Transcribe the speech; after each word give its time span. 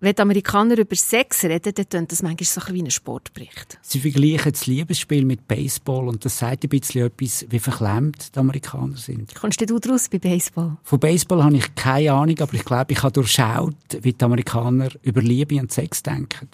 wenn 0.00 0.14
die 0.14 0.22
Amerikaner 0.22 0.78
über 0.78 0.96
Sex 0.96 1.44
reden, 1.44 1.72
dann 1.74 1.88
klingt 1.88 2.12
das 2.12 2.22
manchmal 2.22 2.44
so 2.46 2.60
ein 2.60 2.74
wie 2.74 2.82
ein 2.82 2.90
Sportbericht. 2.90 3.78
Sie 3.82 4.00
vergleichen 4.00 4.52
das 4.52 4.66
Liebesspiel 4.66 5.24
mit 5.24 5.48
Baseball 5.48 6.08
und 6.08 6.24
das 6.24 6.38
sagt 6.38 6.64
ein 6.64 6.68
bisschen 6.68 7.06
etwas, 7.06 7.46
wie 7.48 7.58
verklemmt 7.58 8.34
die 8.34 8.38
Amerikaner 8.38 8.96
sind. 8.96 9.34
Kommst 9.34 9.60
du 9.60 9.78
daraus 9.78 10.08
bei 10.08 10.18
Baseball? 10.18 10.76
Von 10.82 11.00
Baseball 11.00 11.42
habe 11.42 11.56
ich 11.56 11.74
keine 11.74 12.12
Ahnung, 12.12 12.38
aber 12.40 12.54
ich 12.54 12.64
glaube, 12.64 12.92
ich 12.92 13.02
habe 13.02 13.12
durchschaut, 13.12 13.74
wie 14.00 14.12
die 14.12 14.24
Amerikaner 14.24 14.88
über 15.02 15.22
Liebe 15.22 15.58
und 15.60 15.72
Sex 15.72 16.02
denken. 16.02 16.48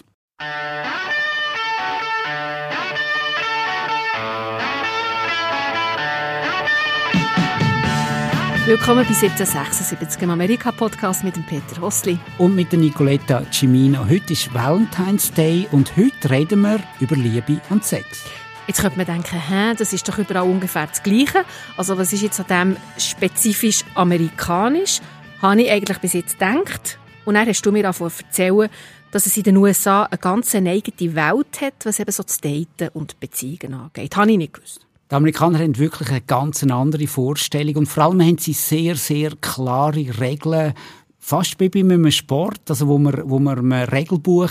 Willkommen 8.65 9.03
bei 9.03 9.13
1776 9.13 10.21
im 10.21 10.29
Amerika-Podcast 10.29 11.25
mit 11.25 11.35
dem 11.35 11.43
Peter 11.43 11.81
Hossli. 11.81 12.17
Und 12.37 12.55
mit 12.55 12.71
der 12.71 12.79
Nicoletta 12.79 13.43
Cimino. 13.51 14.07
Heute 14.07 14.31
ist 14.31 14.53
Valentine's 14.53 15.33
Day 15.33 15.67
und 15.73 15.97
heute 15.97 16.29
reden 16.29 16.61
wir 16.61 16.79
über 17.01 17.17
Liebe 17.17 17.59
und 17.69 17.83
Sex. 17.83 18.23
Jetzt 18.65 18.79
könnte 18.79 18.95
man 18.95 19.05
denken, 19.05 19.37
hä, 19.37 19.73
das 19.77 19.91
ist 19.91 20.07
doch 20.07 20.17
überall 20.17 20.47
ungefähr 20.47 20.87
das 20.87 21.03
Gleiche. 21.03 21.43
Also 21.75 21.97
was 21.97 22.13
ist 22.13 22.21
jetzt 22.21 22.39
an 22.39 22.47
dem 22.47 22.77
spezifisch 22.97 23.83
amerikanisch? 23.95 25.01
Habe 25.41 25.61
ich 25.61 25.69
eigentlich 25.69 25.97
bis 25.97 26.13
jetzt 26.13 26.39
gedacht. 26.39 26.99
Und 27.25 27.33
dann 27.33 27.45
hast 27.45 27.63
du 27.63 27.71
mir 27.73 27.83
davon 27.83 28.13
erzählen, 28.17 28.69
dass 29.11 29.25
es 29.25 29.35
in 29.35 29.43
den 29.43 29.57
USA 29.57 30.03
eine 30.03 30.17
ganz 30.19 30.55
eigene 30.55 31.15
Welt 31.15 31.59
hat, 31.59 31.73
was 31.83 31.99
eben 31.99 32.11
so 32.13 32.23
das 32.23 32.39
Daten 32.39 32.87
und 32.93 33.19
Beziehungen 33.19 33.73
angeht. 33.73 34.15
Habe 34.15 34.31
ich 34.31 34.37
nicht 34.37 34.53
gewusst. 34.53 34.87
Die 35.13 35.17
Amerikaner 35.17 35.59
haben 35.59 35.77
wirklich 35.77 36.09
eine 36.09 36.21
ganz 36.21 36.63
andere 36.63 37.05
Vorstellung 37.05 37.75
und 37.75 37.85
vor 37.85 38.05
allem 38.05 38.19
haben 38.23 38.39
sie 38.39 38.53
sehr, 38.53 38.95
sehr 38.95 39.35
klare 39.39 40.19
Regeln, 40.19 40.73
fast 41.19 41.59
wie 41.59 41.69
bei 41.69 41.81
einem 41.81 42.09
Sport, 42.09 42.61
also 42.67 42.87
wo 42.87 42.97
man, 42.97 43.21
wo 43.29 43.37
man 43.37 43.59
einem 43.59 43.89
Regelbuch 43.89 44.49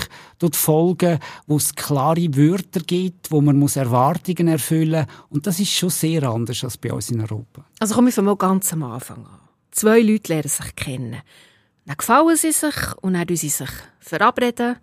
folgen, 0.52 1.18
wo 1.48 1.56
es 1.56 1.74
klare 1.74 2.36
Wörter 2.36 2.78
gibt, 2.78 3.32
wo 3.32 3.40
man 3.40 3.58
muss 3.58 3.74
Erwartungen 3.74 4.46
erfüllen 4.46 5.06
und 5.30 5.48
das 5.48 5.58
ist 5.58 5.72
schon 5.72 5.90
sehr 5.90 6.22
anders 6.22 6.62
als 6.62 6.76
bei 6.76 6.92
uns 6.92 7.10
in 7.10 7.22
Europa. 7.22 7.64
Also 7.80 7.96
kommen 7.96 8.14
wir 8.14 8.22
mal 8.22 8.36
ganz 8.36 8.72
am 8.72 8.84
Anfang 8.84 9.26
an. 9.26 9.40
Zwei 9.72 10.00
Leute 10.00 10.32
lernen 10.32 10.48
sich 10.48 10.76
kennen. 10.76 11.16
Dann 11.86 11.96
gefallen 11.96 12.36
sie 12.36 12.52
sich 12.52 12.76
und 13.00 13.14
dann 13.14 13.26
sie 13.30 13.48
sich 13.48 13.70
verabreden. 13.98 14.76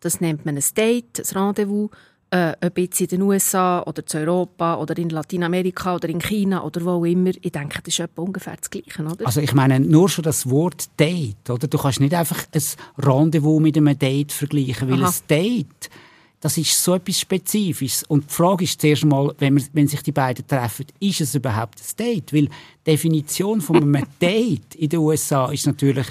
Das 0.00 0.22
nennt 0.22 0.46
man 0.46 0.56
ein 0.56 0.64
Date, 0.74 1.18
ein 1.18 1.38
Rendezvous 1.38 1.90
äh, 2.30 2.54
ob 2.64 2.78
jetzt 2.78 3.00
in 3.00 3.08
den 3.08 3.22
USA 3.22 3.82
oder 3.82 4.02
in 4.08 4.18
Europa 4.20 4.76
oder 4.76 4.96
in 4.96 5.10
Lateinamerika 5.10 5.96
oder 5.96 6.08
in 6.08 6.20
China 6.20 6.62
oder 6.62 6.84
wo 6.84 7.04
immer, 7.04 7.30
ich 7.40 7.52
denke, 7.52 7.80
das 7.82 7.94
ist 7.94 8.00
etwa 8.00 8.22
ungefähr 8.22 8.56
das 8.56 8.70
Gleiche, 8.70 9.02
oder? 9.02 9.26
Also 9.26 9.40
ich 9.40 9.52
meine, 9.52 9.80
nur 9.80 10.08
schon 10.08 10.22
das 10.22 10.48
Wort 10.48 10.88
Date, 10.98 11.50
oder? 11.50 11.66
Du 11.66 11.76
kannst 11.76 12.00
nicht 12.00 12.14
einfach 12.14 12.44
ein 12.54 12.62
Rendezvous 12.98 13.60
mit 13.60 13.76
einem 13.76 13.98
Date 13.98 14.30
vergleichen, 14.30 14.88
weil 14.88 15.02
Aha. 15.02 15.08
ein 15.08 15.14
Date, 15.28 15.90
das 16.40 16.56
ist 16.56 16.82
so 16.82 16.94
etwas 16.94 17.18
Spezifisches. 17.18 18.04
Und 18.04 18.30
die 18.30 18.34
Frage 18.34 18.64
ist 18.64 18.80
zuerst 18.80 19.04
mal, 19.04 19.34
wenn, 19.38 19.54
man, 19.54 19.64
wenn 19.72 19.88
sich 19.88 20.02
die 20.02 20.12
beiden 20.12 20.46
treffen, 20.46 20.86
ist 21.00 21.20
es 21.20 21.34
überhaupt 21.34 21.80
ein 21.80 21.96
Date? 21.98 22.32
Weil 22.32 22.46
die 22.46 22.50
Definition 22.86 23.60
von 23.60 23.76
einem 23.76 24.06
Date 24.20 24.76
in 24.76 24.88
den 24.88 25.00
USA 25.00 25.50
ist 25.50 25.66
natürlich, 25.66 26.06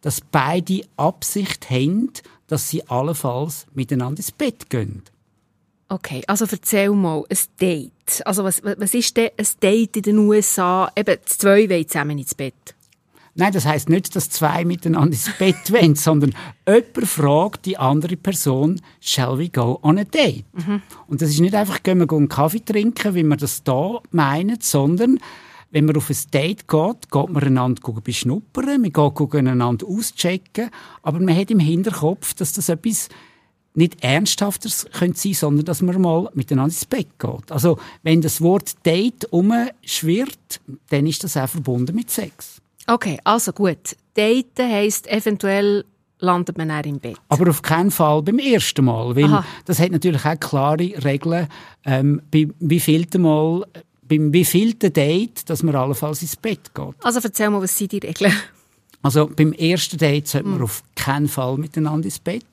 dass 0.00 0.20
beide 0.20 0.80
Absicht 0.96 1.68
haben, 1.68 2.10
dass 2.46 2.70
sie 2.70 2.88
allenfalls 2.88 3.66
miteinander 3.74 4.18
ins 4.18 4.32
Bett 4.32 4.70
gehen. 4.70 5.02
Okay, 5.90 6.22
also 6.26 6.44
erzähl 6.50 6.90
mal, 6.90 7.24
ein 7.30 7.38
Date. 7.60 8.22
Also 8.26 8.44
was, 8.44 8.62
was 8.62 8.92
ist 8.92 9.16
denn 9.16 9.30
ein 9.38 9.46
Date 9.62 9.96
in 9.96 10.02
den 10.02 10.18
USA? 10.18 10.90
Eben, 10.94 11.16
zwei 11.24 11.68
wollen 11.70 11.88
zusammen 11.88 12.18
ins 12.18 12.34
Bett. 12.34 12.74
Nein, 13.34 13.52
das 13.52 13.64
heißt 13.64 13.88
nicht, 13.88 14.14
dass 14.16 14.28
zwei 14.28 14.64
miteinander 14.64 15.12
ins 15.12 15.30
Bett 15.38 15.54
wollen, 15.72 15.94
sondern 15.94 16.34
jemand 16.66 17.08
fragt 17.08 17.66
die 17.66 17.78
andere 17.78 18.16
Person, 18.16 18.82
shall 19.00 19.38
we 19.38 19.48
go 19.48 19.78
on 19.82 19.98
a 19.98 20.04
date? 20.04 20.44
Mhm. 20.52 20.82
Und 21.06 21.22
das 21.22 21.30
ist 21.30 21.40
nicht 21.40 21.54
einfach, 21.54 21.82
gehen 21.82 22.00
wir 22.00 22.12
einen 22.12 22.28
Kaffee 22.28 22.64
trinken, 22.64 23.14
wie 23.14 23.22
wir 23.22 23.36
das 23.36 23.62
da 23.62 24.00
meinen, 24.10 24.60
sondern 24.60 25.20
wenn 25.70 25.84
man 25.84 25.96
auf 25.96 26.10
ein 26.10 26.16
Date 26.32 26.66
geht, 26.66 27.10
geht 27.10 27.28
man 27.30 27.42
einander 27.44 27.92
beschnuppern, 27.92 28.80
man 28.80 28.92
geht 28.92 29.34
einander 29.34 29.86
auschecken, 29.86 30.70
aber 31.02 31.20
man 31.20 31.36
hat 31.36 31.50
im 31.50 31.60
Hinterkopf, 31.60 32.34
dass 32.34 32.54
das 32.54 32.68
etwas 32.68 33.08
nicht 33.74 34.02
ernsthafter 34.02 34.68
sein, 34.68 35.14
sondern 35.14 35.64
dass 35.64 35.82
man 35.82 36.00
mal 36.00 36.28
miteinander 36.34 36.72
ins 36.72 36.84
Bett 36.84 37.18
geht. 37.18 37.52
Also 37.52 37.78
wenn 38.02 38.20
das 38.20 38.40
Wort 38.40 38.74
Date 38.84 39.26
umschwirrt, 39.30 40.60
dann 40.90 41.06
ist 41.06 41.22
das 41.24 41.36
auch 41.36 41.48
verbunden 41.48 41.94
mit 41.94 42.10
Sex. 42.10 42.60
Okay, 42.86 43.18
also 43.24 43.52
gut. 43.52 43.96
Daten 44.14 44.70
heisst 44.70 45.06
eventuell 45.06 45.84
landet 46.20 46.58
man 46.58 46.68
dann 46.68 46.84
im 46.84 46.98
Bett. 46.98 47.16
Aber 47.28 47.50
auf 47.50 47.62
keinen 47.62 47.90
Fall 47.90 48.22
beim 48.22 48.38
ersten 48.38 48.84
Mal, 48.84 49.14
weil 49.14 49.24
Aha. 49.24 49.44
das 49.66 49.78
hat 49.78 49.92
natürlich 49.92 50.24
auch 50.24 50.40
klare 50.40 51.04
Regeln, 51.04 51.46
ähm, 51.84 52.22
bei 52.30 52.48
wie 52.58 52.80
vielten 52.80 53.22
Mal, 53.22 53.64
beim 54.02 54.32
wievielten 54.32 54.92
Date, 54.92 55.48
dass 55.48 55.62
man 55.62 55.76
allenfalls 55.76 56.22
ins 56.22 56.36
Bett 56.36 56.74
geht. 56.74 56.94
Also 57.02 57.20
erzähl 57.22 57.50
mal, 57.50 57.60
was 57.60 57.76
sind 57.76 57.92
die 57.92 57.98
Regeln? 57.98 58.32
Also 59.02 59.28
beim 59.28 59.52
ersten 59.52 59.98
Date 59.98 60.26
sollte 60.26 60.48
man 60.48 60.58
hm. 60.58 60.64
auf 60.64 60.82
keinen 60.96 61.28
Fall 61.28 61.56
miteinander 61.56 62.06
ins 62.06 62.18
Bett. 62.18 62.44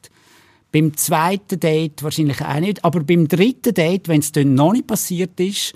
Beim 0.72 0.96
zweiten 0.98 1.60
Date 1.60 2.04
wahrscheinlich 2.04 2.42
auch 2.42 2.60
nicht. 2.60 2.84
Aber 2.84 3.02
beim 3.02 3.28
dritten 3.28 3.74
Date, 3.74 4.08
wenn 4.08 4.20
es 4.20 4.32
dann 4.32 4.56
noch 4.56 4.74
nicht 4.74 4.88
passiert 4.88 5.40
ist, 5.40 5.74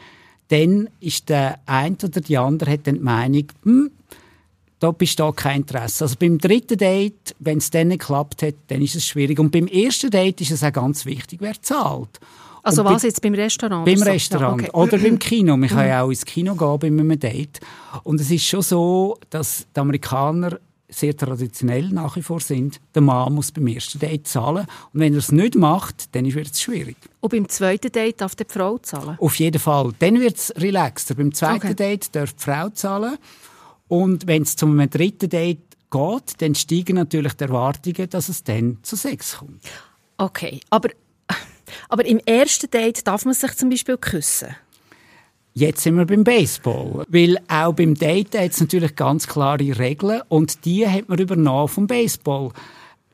dann 0.49 0.89
ist 0.99 1.29
der 1.29 1.59
eine 1.65 1.95
oder 2.03 2.21
die 2.21 2.37
andere 2.37 2.71
hat 2.71 2.87
dann 2.87 2.95
die 2.95 3.01
Meinung, 3.01 3.45
hm, 3.63 3.91
da 4.79 4.91
besteht 4.91 5.35
kein 5.35 5.61
Interesse. 5.61 6.05
Also 6.05 6.15
beim 6.19 6.37
dritten 6.37 6.77
Date, 6.77 7.35
wenn 7.39 7.59
es 7.59 7.69
dann 7.69 7.89
nicht 7.89 7.99
geklappt 7.99 8.43
hat, 8.43 8.55
dann 8.67 8.81
ist 8.81 8.95
es 8.95 9.05
schwierig. 9.05 9.39
Und 9.39 9.51
beim 9.51 9.67
ersten 9.67 10.09
Date 10.09 10.41
ist 10.41 10.51
es 10.51 10.63
auch 10.63 10.73
ganz 10.73 11.05
wichtig, 11.05 11.39
wer 11.41 11.61
zahlt. 11.61 12.19
Also 12.63 12.83
was 12.83 13.03
jetzt 13.03 13.21
beim 13.21 13.33
Restaurant? 13.33 13.85
Beim 13.85 14.01
Restaurant 14.01 14.61
ja, 14.61 14.67
okay. 14.69 14.77
oder 14.77 14.97
beim 14.97 15.17
Kino. 15.17 15.55
Man 15.55 15.69
kann 15.69 15.87
ja 15.87 16.03
auch 16.03 16.09
ins 16.09 16.25
Kino 16.25 16.55
gehen 16.55 16.79
bei 16.79 16.87
einem 16.87 17.19
Date. 17.19 17.59
Und 18.03 18.19
es 18.19 18.31
ist 18.31 18.45
schon 18.45 18.61
so, 18.61 19.17
dass 19.29 19.65
die 19.75 19.79
Amerikaner 19.79 20.59
sehr 20.89 21.15
traditionell 21.15 21.89
nach 21.89 22.15
wie 22.15 22.21
vor 22.21 22.39
sind, 22.39 22.79
der 22.93 23.01
Mann 23.01 23.33
muss 23.33 23.51
beim 23.51 23.67
ersten 23.67 23.99
Date 23.99 24.27
zahlen. 24.27 24.65
Und 24.93 24.99
wenn 24.99 25.13
er 25.13 25.19
es 25.19 25.31
nicht 25.31 25.55
macht, 25.55 26.13
dann 26.15 26.25
wird 26.33 26.51
es 26.51 26.61
schwierig. 26.61 26.97
Und 27.19 27.31
beim 27.31 27.47
zweiten 27.47 27.91
Date 27.91 28.21
darf 28.21 28.35
die 28.35 28.45
Frau 28.47 28.77
zahlen? 28.79 29.17
Auf 29.19 29.35
jeden 29.35 29.59
Fall. 29.59 29.93
Dann 29.99 30.19
wird 30.19 30.37
es 30.37 30.53
relaxter. 30.57 31.15
Beim 31.15 31.33
zweiten 31.33 31.67
okay. 31.67 31.75
Date 31.75 32.15
darf 32.15 32.33
die 32.33 32.43
Frau 32.43 32.69
zahlen. 32.69 33.17
Und 33.87 34.27
wenn 34.27 34.43
es 34.43 34.55
zum 34.55 34.77
dritten 34.89 35.29
Date 35.29 35.61
geht, 35.91 36.41
dann 36.41 36.55
steigen 36.55 36.95
natürlich 36.95 37.33
die 37.33 37.43
Erwartungen, 37.43 38.09
dass 38.09 38.29
es 38.29 38.43
dann 38.43 38.77
zu 38.83 38.95
Sex 38.95 39.37
kommt. 39.37 39.63
Okay, 40.17 40.59
aber, 40.69 40.89
aber 41.87 42.05
im 42.05 42.19
ersten 42.19 42.69
Date 42.69 43.07
darf 43.07 43.25
man 43.25 43.33
sich 43.33 43.55
zum 43.55 43.69
Beispiel 43.69 43.97
küssen? 43.97 44.55
Jetzt 45.53 45.81
sind 45.81 45.97
wir 45.97 46.05
beim 46.05 46.23
Baseball. 46.23 47.05
Weil 47.09 47.37
auch 47.47 47.73
beim 47.73 47.95
Date 47.95 48.37
hat 48.37 48.51
es 48.51 48.61
natürlich 48.61 48.95
ganz 48.95 49.27
klare 49.27 49.77
Regeln 49.79 50.21
und 50.29 50.63
die 50.65 50.87
hat 50.87 51.09
man 51.09 51.19
übernommen 51.19 51.67
vom 51.67 51.87
Baseball. 51.87 52.51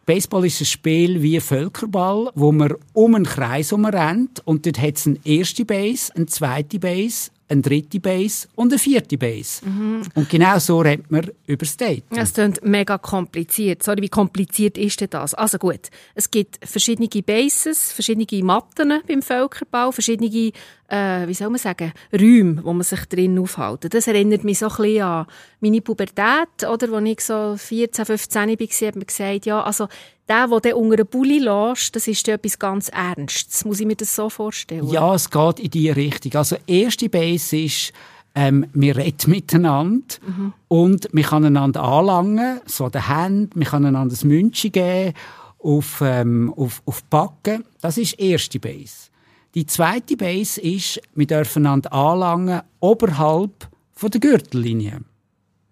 Baseball 0.05 0.45
ist 0.45 0.61
ein 0.61 0.65
Spiel 0.65 1.23
wie 1.23 1.39
Völkerball, 1.39 2.29
wo 2.35 2.51
man 2.51 2.75
um 2.93 3.15
einen 3.15 3.25
Kreis 3.25 3.73
rennt 3.73 4.45
und 4.45 4.65
dort 4.65 4.79
hat 4.79 4.97
es 4.97 5.07
eine 5.07 5.17
erste 5.23 5.65
Base, 5.65 6.15
eine 6.15 6.27
zweite 6.27 6.77
Base, 6.77 7.31
eine 7.47 7.61
dritte 7.61 7.99
Base 7.99 8.47
und 8.55 8.71
eine 8.71 8.79
vierte 8.79 9.17
Base. 9.17 9.63
Mhm. 9.65 10.01
Und 10.15 10.29
genau 10.29 10.57
so 10.57 10.79
redet 10.79 11.11
man 11.11 11.29
über 11.45 11.65
das 11.65 11.77
Date. 11.77 12.03
Es 12.09 12.33
klingt 12.33 12.63
mega 12.63 12.97
kompliziert. 12.97 13.83
Sorry, 13.83 14.01
wie 14.01 14.09
kompliziert 14.09 14.77
ist 14.77 14.99
denn 14.99 15.09
das? 15.11 15.33
Also 15.35 15.57
gut, 15.57 15.89
es 16.15 16.31
gibt 16.31 16.59
verschiedene 16.65 17.07
Bases, 17.07 17.91
verschiedene 17.91 18.43
Matten 18.43 19.01
beim 19.07 19.21
Völkerball, 19.21 19.91
verschiedene, 19.91 20.51
äh, 20.87 21.27
wie 21.27 21.33
soll 21.33 21.49
man 21.49 21.59
sagen, 21.59 21.93
Räume, 22.11 22.63
wo 22.63 22.73
man 22.73 22.83
sich 22.83 23.05
drin 23.05 23.37
aufhält. 23.37 23.93
Das 23.93 24.07
erinnert 24.07 24.43
mich 24.43 24.59
so 24.59 24.67
ein 24.67 24.75
bisschen 24.77 25.03
an 25.03 25.27
meine 25.59 25.81
Pubertät, 25.81 26.67
oder? 26.67 26.93
Als 26.93 27.09
ich 27.09 27.21
so 27.21 27.55
14, 27.57 28.05
15 28.05 28.49
war, 28.49 28.87
hat 28.87 28.95
man 28.95 29.05
gesagt, 29.05 29.45
ja, 29.45 29.61
also 29.61 29.87
der, 30.27 30.47
der 30.47 30.59
dann 30.59 30.73
unter 30.73 30.95
einem 30.95 31.07
Bulli 31.07 31.39
lässt, 31.39 31.95
das 31.95 32.07
ist 32.07 32.27
etwas 32.27 32.57
ganz 32.57 32.89
Ernstes. 32.89 33.63
Muss 33.65 33.79
ich 33.79 33.85
mir 33.85 33.95
das 33.95 34.15
so 34.15 34.29
vorstellen? 34.29 34.87
Ja, 34.89 35.13
es 35.13 35.29
geht 35.29 35.59
in 35.59 35.69
diese 35.69 35.95
Richtung. 35.95 36.33
Also, 36.35 36.57
erste 36.65 37.09
Base 37.09 37.57
ist, 37.57 37.93
ähm, 38.35 38.67
wir 38.73 38.97
reden 38.97 39.31
miteinander 39.31 40.15
mhm. 40.25 40.53
und 40.67 41.07
wir 41.13 41.23
können 41.23 41.57
einander 41.57 41.83
anlangen, 41.83 42.59
so 42.65 42.89
den 42.89 43.07
Händen, 43.07 43.59
wir 43.59 43.67
können 43.67 43.85
einander 43.87 44.15
ein 44.21 44.27
München 44.27 44.71
geben 44.71 45.13
auf, 45.59 46.01
ähm, 46.01 46.53
auf, 46.55 46.81
auf 46.85 47.03
Backen. 47.05 47.63
Das 47.81 47.97
ist 47.97 48.19
die 48.19 48.31
erste 48.31 48.59
Base. 48.59 49.09
Die 49.55 49.65
zweite 49.65 50.17
Base 50.17 50.59
ist, 50.59 51.01
wir 51.13 51.27
dürfen 51.27 51.65
einander 51.65 51.93
anlangen 51.93 52.61
oberhalb 52.81 53.69
von 53.93 54.11
der 54.11 54.19
Gürtellinie. 54.19 54.99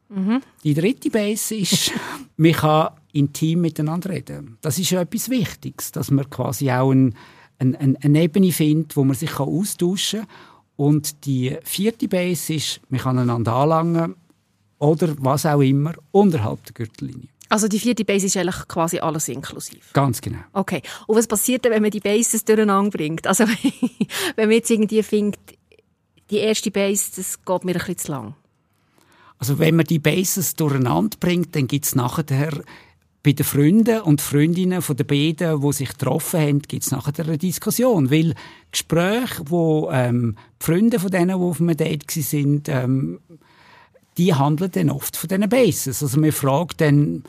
Mhm. 0.07 0.41
Die 0.63 0.73
dritte 0.73 1.09
Base 1.09 1.55
ist, 1.55 1.91
man 2.37 2.53
kann 2.53 2.89
intim 3.13 3.61
miteinander 3.61 4.09
reden. 4.09 4.57
Das 4.61 4.77
ist 4.79 4.89
ja 4.89 5.01
etwas 5.01 5.29
Wichtiges, 5.29 5.91
dass 5.91 6.11
man 6.11 6.29
quasi 6.29 6.71
auch 6.71 6.91
ein, 6.91 7.15
ein, 7.59 7.75
ein, 7.75 7.97
eine 7.97 8.23
Ebene 8.23 8.51
findet, 8.51 8.97
wo 8.97 9.03
man 9.03 9.15
sich 9.15 9.39
austauschen 9.39 10.21
kann. 10.21 10.29
Und 10.75 11.25
die 11.25 11.55
vierte 11.63 12.07
Base 12.07 12.55
ist, 12.55 12.81
man 12.89 12.99
kann 12.99 13.19
einander 13.19 13.53
anlangen 13.53 14.15
oder 14.79 15.15
was 15.19 15.45
auch 15.45 15.61
immer 15.61 15.93
unterhalb 16.11 16.65
der 16.65 16.73
Gürtellinie. 16.73 17.29
Also 17.49 17.67
die 17.67 17.79
vierte 17.79 18.03
Base 18.03 18.25
ist 18.25 18.35
eigentlich 18.35 18.67
quasi 18.67 18.97
alles 18.97 19.27
inklusiv? 19.27 19.93
Ganz 19.93 20.21
genau. 20.21 20.39
Okay. 20.53 20.81
Und 21.05 21.17
was 21.17 21.27
passiert 21.27 21.65
wenn 21.65 21.83
man 21.83 21.91
die 21.91 21.99
Bases 21.99 22.43
durcheinander 22.43 22.89
bringt? 22.89 23.27
Also 23.27 23.45
wenn 24.35 24.49
man 24.49 24.55
jetzt 24.55 24.71
irgendwie 24.71 25.03
findet, 25.03 25.39
die 26.31 26.37
erste 26.37 26.71
Base, 26.71 27.11
das 27.15 27.45
geht 27.45 27.63
mir 27.63 27.73
ein 27.73 27.77
bisschen 27.77 27.97
zu 27.97 28.11
lang. 28.11 28.35
Also 29.37 29.59
wenn 29.59 29.75
man 29.75 29.85
die 29.85 29.99
Bases 29.99 30.55
durcheinander 30.55 31.17
bringt, 31.19 31.55
dann 31.55 31.67
gibt 31.67 31.85
es 31.85 31.95
nachher 31.95 32.63
bei 33.23 33.31
den 33.31 33.45
Freunden 33.45 34.01
und 34.01 34.21
Freundinnen 34.21 34.81
von 34.81 34.97
den 34.97 35.07
beiden, 35.07 35.61
die 35.61 35.73
sich 35.73 35.89
getroffen 35.89 36.41
haben, 36.41 36.61
gibt 36.61 36.83
es 36.83 36.91
nachher 36.91 37.25
eine 37.25 37.37
Diskussion. 37.37 38.11
Weil 38.11 38.35
Gespräche, 38.69 39.43
wo 39.45 39.89
ähm, 39.91 40.35
die 40.61 40.65
Freunde 40.65 40.99
von 40.99 41.09
denen, 41.09 41.39
die 41.39 41.45
auf 41.45 41.61
einem 41.61 41.77
Date 41.77 42.05
waren, 42.15 42.63
ähm, 42.67 43.19
die 44.17 44.33
handeln 44.33 44.71
dann 44.71 44.89
oft 44.89 45.15
von 45.15 45.29
diesen 45.29 45.49
Bases. 45.49 46.03
Also 46.03 46.19
man 46.19 46.33
fragt 46.33 46.81
dann, 46.81 47.23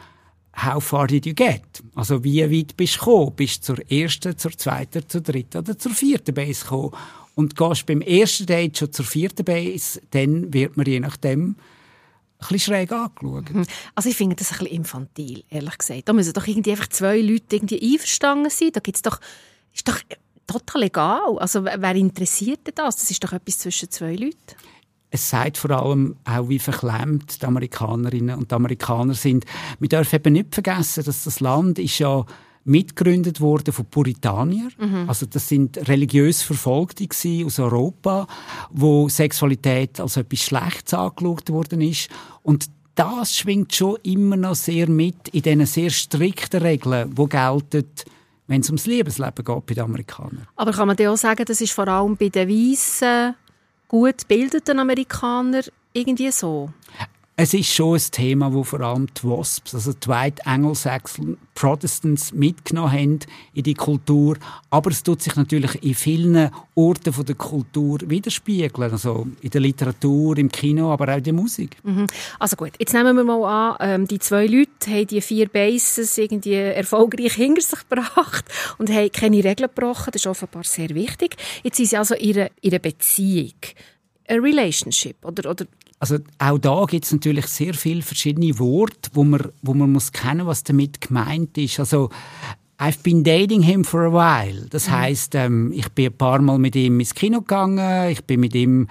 how 0.57 0.83
far 0.83 1.07
did 1.07 1.27
you 1.27 1.35
get? 1.35 1.63
Also 1.95 2.25
wie 2.25 2.43
weit 2.43 2.77
bist 2.77 2.97
du 2.97 2.99
gekommen? 2.99 3.33
Bist 3.37 3.69
du 3.69 3.75
zur 3.75 3.91
ersten, 3.91 4.37
zur 4.37 4.53
zweiten, 4.53 5.09
zur 5.09 5.21
dritten 5.21 5.59
oder 5.59 5.79
zur 5.79 5.93
vierten 5.93 6.35
Base 6.35 6.65
gekommen? 6.65 6.91
Und 7.37 7.57
gehst 7.57 7.83
du 7.83 7.87
beim 7.87 8.01
ersten 8.01 8.47
Date 8.47 8.79
schon 8.79 8.93
zur 8.93 9.05
vierten 9.05 9.45
Base, 9.45 10.01
dann 10.11 10.53
wird 10.53 10.77
man 10.77 10.87
je 10.87 11.01
nachdem 11.01 11.57
ein 12.39 12.49
bisschen 12.49 12.75
schräg 12.75 12.93
angeschaut. 12.93 13.55
Mhm. 13.55 13.65
Also 13.95 14.09
ich 14.09 14.17
finde 14.17 14.37
das 14.37 14.53
ein 14.53 14.59
bisschen 14.59 14.77
infantil, 14.77 15.45
ehrlich 15.51 15.79
gesagt. 15.79 16.09
Da 16.09 16.13
müssen 16.13 16.33
doch 16.33 16.47
irgendwie 16.47 16.73
einfach 16.73 16.89
zwei 16.89 17.21
Leute 17.21 17.57
irgendwie 17.57 17.93
einverstanden 17.93 18.51
sein. 18.51 18.71
Da 18.73 18.81
gibt's 18.81 19.03
doch, 19.03 19.21
ist 19.73 19.89
doch 19.89 19.99
total 20.47 20.83
egal. 20.83 21.39
Also 21.39 21.65
wer 21.65 21.95
interessiert 21.95 22.61
das? 22.75 22.97
Das 22.97 23.11
ist 23.11 23.23
doch 23.25 23.33
etwas 23.33 23.59
zwischen 23.59 23.91
zwei 23.91 24.15
Leuten 24.15 24.57
es 25.15 25.29
zeigt 25.29 25.59
vor 25.59 25.71
allem 25.71 26.17
auch, 26.25 26.49
wie 26.49 26.59
verklemmt 26.59 27.41
die 27.41 27.47
Amerikanerinnen 27.47 28.37
und 28.37 28.51
die 28.51 28.55
Amerikaner 28.57 29.15
sind. 29.15 29.45
Wir 29.79 29.89
dürfen 29.89 30.17
eben 30.17 30.33
nicht 30.33 30.53
vergessen, 30.53 31.05
dass 31.05 31.23
das 31.23 31.39
Land 31.39 31.79
ist 31.79 32.01
ja 32.01 32.27
mitgegründet 32.65 33.41
wurde 33.41 33.73
von 33.73 33.85
Puritaniern. 33.87 34.73
Mhm. 34.79 35.05
Also 35.09 35.27
das 35.27 35.49
sind 35.49 35.89
religiös 35.89 36.43
Verfolgte 36.43 37.07
aus 37.45 37.59
Europa, 37.59 38.27
wo 38.71 39.09
Sexualität 39.09 40.01
als 40.01 40.17
etwas 40.17 40.41
Schlechtes 40.41 40.95
angeschaut 40.95 41.51
worden 41.51 41.81
ist. 41.81 42.09
Und 42.43 42.67
das 42.95 43.37
schwingt 43.37 43.75
schon 43.75 43.99
immer 44.03 44.37
noch 44.37 44.55
sehr 44.55 44.89
mit 44.89 45.29
in 45.29 45.43
diesen 45.43 45.67
sehr 45.67 45.91
strikten 45.91 46.63
Regeln, 46.63 47.15
die 47.15 47.29
gelten, 47.29 47.85
wenn 48.47 48.61
es 48.61 48.69
ums 48.69 48.87
Liebesleben 48.87 49.45
geht 49.45 49.67
bei 49.67 49.75
den 49.75 49.85
Amerikanern. 49.85 50.47
Aber 50.57 50.73
kann 50.73 50.87
man 50.87 50.97
dir 50.97 51.11
auch 51.13 51.17
sagen, 51.17 51.45
das 51.47 51.61
ist 51.61 51.73
vor 51.73 51.89
allem 51.89 52.17
bei 52.17 52.29
den 52.29 52.49
Weißen 52.49 53.35
gut 53.89 54.29
gebildeten 54.29 54.79
Amerikaner 54.79 55.63
irgendwie 55.93 56.31
so? 56.31 56.71
Es 57.37 57.53
ist 57.53 57.75
schon 57.75 57.97
ein 57.97 58.03
Thema, 58.13 58.53
wo 58.53 58.63
vor 58.63 58.81
allem 58.81 59.09
die 59.13 59.25
WASPs, 59.25 59.75
also 59.75 59.93
die 59.93 60.07
White 60.07 60.47
Anglo-Saxon 60.47 61.37
Protestants, 61.57 62.33
mitgenommen 62.33 62.93
haben 62.93 63.19
in 63.55 63.65
die 63.65 63.75
Kultur. 63.75 64.37
Aber 64.71 64.93
es 64.93 65.03
tut 65.03 65.21
sich 65.21 65.35
natürlich 65.35 65.83
in 65.83 65.97
vielen 65.97 66.53
Orten 66.77 67.13
von 67.13 67.27
der 67.27 67.35
Kultur 67.35 67.99
widerspiegeln. 68.05 68.93
Also 68.93 69.27
in 69.41 69.51
der 69.51 69.61
Literatur, 69.61 70.39
im 70.39 70.49
Kino, 70.49 70.93
aber 70.93 71.13
auch 71.13 71.17
in 71.17 71.25
der 71.25 71.33
Musik. 71.33 71.77
Mhm. 71.83 72.07
Also 72.39 72.55
gut, 72.55 72.75
jetzt 72.79 72.95
nehmen 72.95 73.17
wir 73.17 73.25
mal 73.25 73.43
an, 73.45 73.77
ähm, 73.81 74.07
die 74.07 74.21
zwei 74.21 74.47
Leute 74.47 74.71
haben 74.87 75.07
die 75.09 75.21
vier 75.21 75.49
Bases 75.49 76.17
irgendwie 76.17 76.55
erfolgreich 76.55 77.35
hinter 77.35 77.63
sich 77.63 77.81
gebracht 77.89 78.45
und 78.79 78.91
haben 78.91 79.11
keine 79.11 79.39
Regeln 79.39 79.71
gebrochen. 79.75 80.13
Das 80.13 80.23
ist 80.23 80.29
offenbar 80.29 80.63
sehr 80.63 80.91
wichtig. 80.91 81.35
Jetzt 81.65 81.79
sind 81.79 81.87
sie 81.87 81.97
also 81.97 82.15
in 82.15 82.37
einer, 82.37 82.51
in 82.61 82.71
einer 82.71 82.79
Beziehung. 82.79 83.55
A 84.27 84.35
relationship 84.35 85.17
oder, 85.23 85.51
oder 85.51 85.67
also 86.11 86.23
auch 86.39 86.59
da 86.59 86.85
gibt 86.87 87.07
es 87.07 87.13
natürlich 87.13 87.47
sehr 87.47 87.73
viele 87.73 88.03
verschiedene 88.03 88.59
Worte, 88.59 89.11
wo 89.15 89.25
man, 89.25 89.41
wo 89.63 89.73
man 89.73 89.91
muss 89.91 90.13
kennen, 90.13 90.47
was 90.47 90.63
damit 90.63 91.01
gemeint 91.01 91.57
ist. 91.57 91.81
Also 91.81 92.11
I've 92.79 93.03
been 93.03 93.25
dating 93.25 93.63
him 93.63 93.85
for 93.85 94.03
a 94.03 94.13
while. 94.13 94.67
Das 94.69 94.89
mhm. 94.89 94.93
heißt, 94.93 95.35
ähm, 95.35 95.73
ich 95.73 95.89
bin 95.93 96.07
ein 96.07 96.19
paar 96.19 96.43
Mal 96.43 96.59
mit 96.59 96.77
ihm 96.77 97.01
ins 97.01 97.15
Kino 97.15 97.41
gegangen, 97.41 98.11
ich 98.11 98.23
bin 98.25 98.41
mit 98.41 98.55
ihm 98.55 98.89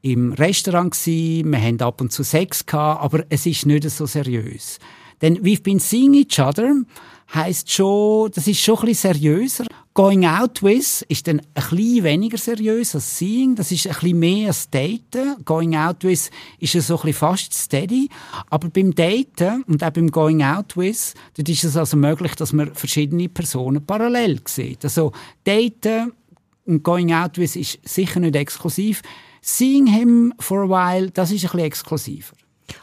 im 0.00 0.32
Restaurant 0.32 0.92
gewesen, 0.92 1.50
wir 1.50 1.60
haben 1.60 1.80
ab 1.80 2.00
und 2.00 2.12
zu 2.12 2.22
Sex 2.22 2.64
gehabt, 2.64 3.02
aber 3.02 3.24
es 3.28 3.44
ist 3.44 3.66
nicht 3.66 3.90
so 3.90 4.06
seriös. 4.06 4.78
Denn 5.22 5.38
we've 5.42 5.62
been 5.62 5.80
seeing 5.80 6.14
each 6.14 6.38
other 6.38 6.74
heisst 7.34 7.70
schon, 7.72 8.30
das 8.32 8.46
ist 8.46 8.60
schon 8.60 8.78
ein 8.78 8.86
bisschen 8.86 9.14
seriöser. 9.14 9.66
Going 9.94 10.26
out 10.26 10.62
with 10.62 11.02
ist 11.08 11.26
dann 11.26 11.40
ein 11.40 11.46
bisschen 11.54 12.04
weniger 12.04 12.36
seriös 12.36 12.94
als 12.94 13.18
seeing. 13.18 13.54
Das 13.54 13.72
ist 13.72 13.86
ein 13.86 13.94
bisschen 13.94 14.18
mehr 14.18 14.48
als 14.48 14.68
daten. 14.68 15.42
Going 15.44 15.74
out 15.74 16.04
with 16.04 16.30
ist 16.58 16.72
so 16.72 16.96
ein 16.96 17.02
bisschen 17.02 17.14
fast 17.14 17.54
steady. 17.54 18.10
Aber 18.50 18.68
beim 18.68 18.94
Daten 18.94 19.62
und 19.62 19.82
auch 19.82 19.90
beim 19.90 20.10
Going 20.10 20.42
out 20.42 20.76
with, 20.76 21.14
dort 21.34 21.48
ist 21.48 21.64
es 21.64 21.76
also 21.76 21.96
möglich, 21.96 22.34
dass 22.34 22.52
man 22.52 22.74
verschiedene 22.74 23.28
Personen 23.28 23.84
parallel 23.84 24.40
sieht. 24.46 24.84
Also 24.84 25.12
daten 25.44 26.12
und 26.66 26.82
Going 26.82 27.12
out 27.12 27.38
with 27.38 27.56
ist 27.56 27.78
sicher 27.82 28.20
nicht 28.20 28.36
exklusiv. 28.36 29.00
Seeing 29.40 29.86
him 29.86 30.34
for 30.38 30.64
a 30.64 30.68
while, 30.68 31.10
das 31.10 31.30
ist 31.30 31.44
ein 31.44 31.52
bisschen 31.52 31.60
exklusiver. 31.60 32.36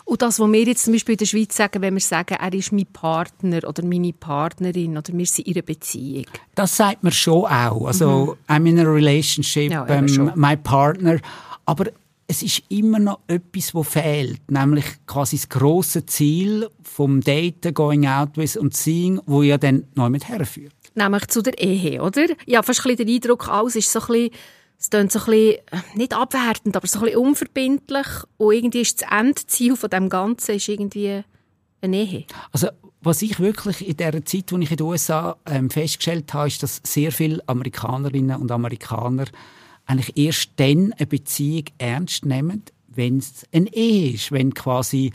Und 0.05 0.21
das, 0.21 0.39
was 0.39 0.51
wir 0.51 0.63
jetzt 0.63 0.85
zum 0.85 0.93
Beispiel 0.93 1.13
in 1.13 1.17
der 1.17 1.25
Schweiz 1.25 1.55
sagen, 1.55 1.81
wenn 1.81 1.93
wir 1.93 2.01
sagen, 2.01 2.37
er 2.39 2.53
ist 2.53 2.71
mein 2.71 2.85
Partner 2.85 3.67
oder 3.67 3.83
meine 3.83 4.13
Partnerin 4.13 4.97
oder 4.97 5.13
wir 5.13 5.25
sind 5.25 5.47
in 5.47 5.55
einer 5.55 5.61
Beziehung. 5.63 6.25
Das 6.55 6.77
sagt 6.77 7.03
man 7.03 7.11
schon 7.11 7.45
auch. 7.45 7.85
Also, 7.87 8.37
mhm. 8.47 8.53
I'm 8.53 8.69
in 8.69 8.79
a 8.79 8.83
relationship, 8.83 9.71
ja, 9.71 9.87
ähm, 9.87 10.31
my 10.35 10.55
partner. 10.57 11.19
Aber 11.65 11.85
es 12.27 12.41
ist 12.41 12.63
immer 12.69 12.99
noch 12.99 13.19
etwas, 13.27 13.75
was 13.75 13.87
fehlt. 13.87 14.49
Nämlich 14.49 14.85
quasi 15.05 15.35
das 15.37 15.49
grosse 15.49 16.05
Ziel 16.05 16.69
vom 16.81 17.21
Daten, 17.21 17.73
Going 17.73 18.07
Out 18.07 18.37
with 18.37 18.57
und 18.57 18.75
Seeing, 18.75 19.21
wo 19.25 19.43
ja 19.43 19.57
dann 19.57 19.85
noch 19.95 20.09
mit 20.09 20.27
herführt. 20.27 20.73
Nämlich 20.95 21.27
zu 21.27 21.41
der 21.41 21.57
Ehe, 21.59 22.01
oder? 22.01 22.25
Ja, 22.45 22.61
fast 22.61 22.81
ein 22.81 22.95
bisschen 22.95 23.07
den 23.07 23.15
Eindruck, 23.15 23.47
alles 23.49 23.75
ist 23.75 23.91
so 23.91 23.99
ein 23.99 24.07
bisschen 24.07 24.29
es 24.83 24.89
klingt 24.89 25.13
so 25.13 25.19
ein 25.19 25.25
bisschen, 25.25 25.59
äh, 25.71 25.97
nicht 25.97 26.13
abwertend, 26.13 26.75
aber 26.75 26.85
so 26.87 26.99
ein 26.99 27.05
bisschen 27.05 27.19
unverbindlich. 27.19 28.07
Und 28.37 28.53
irgendwie 28.53 28.81
ist 28.81 29.01
das 29.01 29.09
Endziel 29.09 29.77
von 29.77 29.89
dem 29.89 30.09
Ganzen 30.09 30.55
ist 30.55 30.67
irgendwie 30.67 31.23
eine 31.81 31.97
Ehe. 31.97 32.25
Also, 32.51 32.67
was 32.99 33.21
ich 33.21 33.39
wirklich 33.39 33.87
in 33.87 33.95
der 33.95 34.25
Zeit, 34.25 34.51
wo 34.51 34.57
ich 34.57 34.71
in 34.71 34.77
den 34.77 34.85
USA 34.85 35.37
ähm, 35.45 35.69
festgestellt 35.69 36.33
habe, 36.33 36.47
ist, 36.47 36.63
dass 36.63 36.81
sehr 36.83 37.13
viele 37.13 37.41
Amerikanerinnen 37.47 38.41
und 38.41 38.51
Amerikaner 38.51 39.25
eigentlich 39.85 40.17
erst 40.17 40.51
dann 40.57 40.93
eine 40.93 41.07
Beziehung 41.07 41.65
ernst 41.77 42.25
nehmen, 42.25 42.63
wenn 42.87 43.17
es 43.17 43.45
eine 43.53 43.73
Ehe 43.73 44.13
ist, 44.13 44.33
wenn 44.33 44.53
quasi 44.53 45.13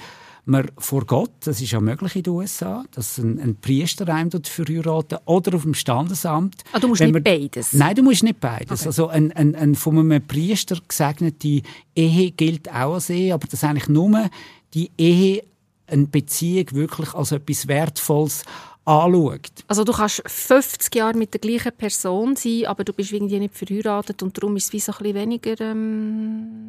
man 0.48 0.68
vor 0.78 1.04
Gott, 1.04 1.30
das 1.40 1.60
ist 1.60 1.72
ja 1.72 1.80
möglich 1.80 2.16
in 2.16 2.22
den 2.22 2.32
USA, 2.32 2.84
dass 2.92 3.18
ein, 3.18 3.38
ein 3.38 3.56
Priester 3.56 4.08
einem 4.08 4.30
verheiraten 4.30 5.18
oder 5.26 5.54
auf 5.54 5.62
dem 5.62 5.74
Standesamt. 5.74 6.62
Ah, 6.72 6.78
du 6.78 6.88
musst 6.88 7.02
nicht 7.02 7.12
man, 7.12 7.22
beides? 7.22 7.72
Nein, 7.72 7.94
du 7.94 8.02
musst 8.02 8.22
nicht 8.22 8.40
beides. 8.40 8.80
Okay. 8.80 8.88
Also 8.88 9.08
ein, 9.08 9.32
ein, 9.32 9.54
ein 9.54 9.74
von 9.74 9.98
einem 9.98 10.26
Priester 10.26 10.78
gesegnete 10.86 11.62
Ehe 11.94 12.30
gilt 12.30 12.68
auch 12.70 12.94
als 12.94 13.10
Ehe, 13.10 13.34
aber 13.34 13.46
das 13.46 13.62
eigentlich 13.62 13.88
nur 13.88 14.30
die 14.74 14.90
Ehe, 14.96 15.44
eine 15.86 16.06
Beziehung 16.06 16.66
wirklich 16.72 17.14
als 17.14 17.32
etwas 17.32 17.66
Wertvolles 17.68 18.44
anschaut. 18.88 19.64
Also 19.66 19.84
du 19.84 19.92
kannst 19.92 20.22
50 20.26 20.94
Jahre 20.94 21.16
mit 21.16 21.34
der 21.34 21.40
gleichen 21.40 21.72
Person 21.72 22.36
sein, 22.36 22.64
aber 22.66 22.84
du 22.84 22.92
bist 22.92 23.12
irgendwie 23.12 23.38
nicht 23.38 23.54
verheiratet 23.54 24.22
und 24.22 24.36
darum 24.36 24.56
ist 24.56 24.66
es 24.66 24.72
wie 24.72 24.80
so 24.80 24.92
ein 24.92 24.98
bisschen 24.98 25.14
weniger 25.14 25.60
ähm, 25.60 26.67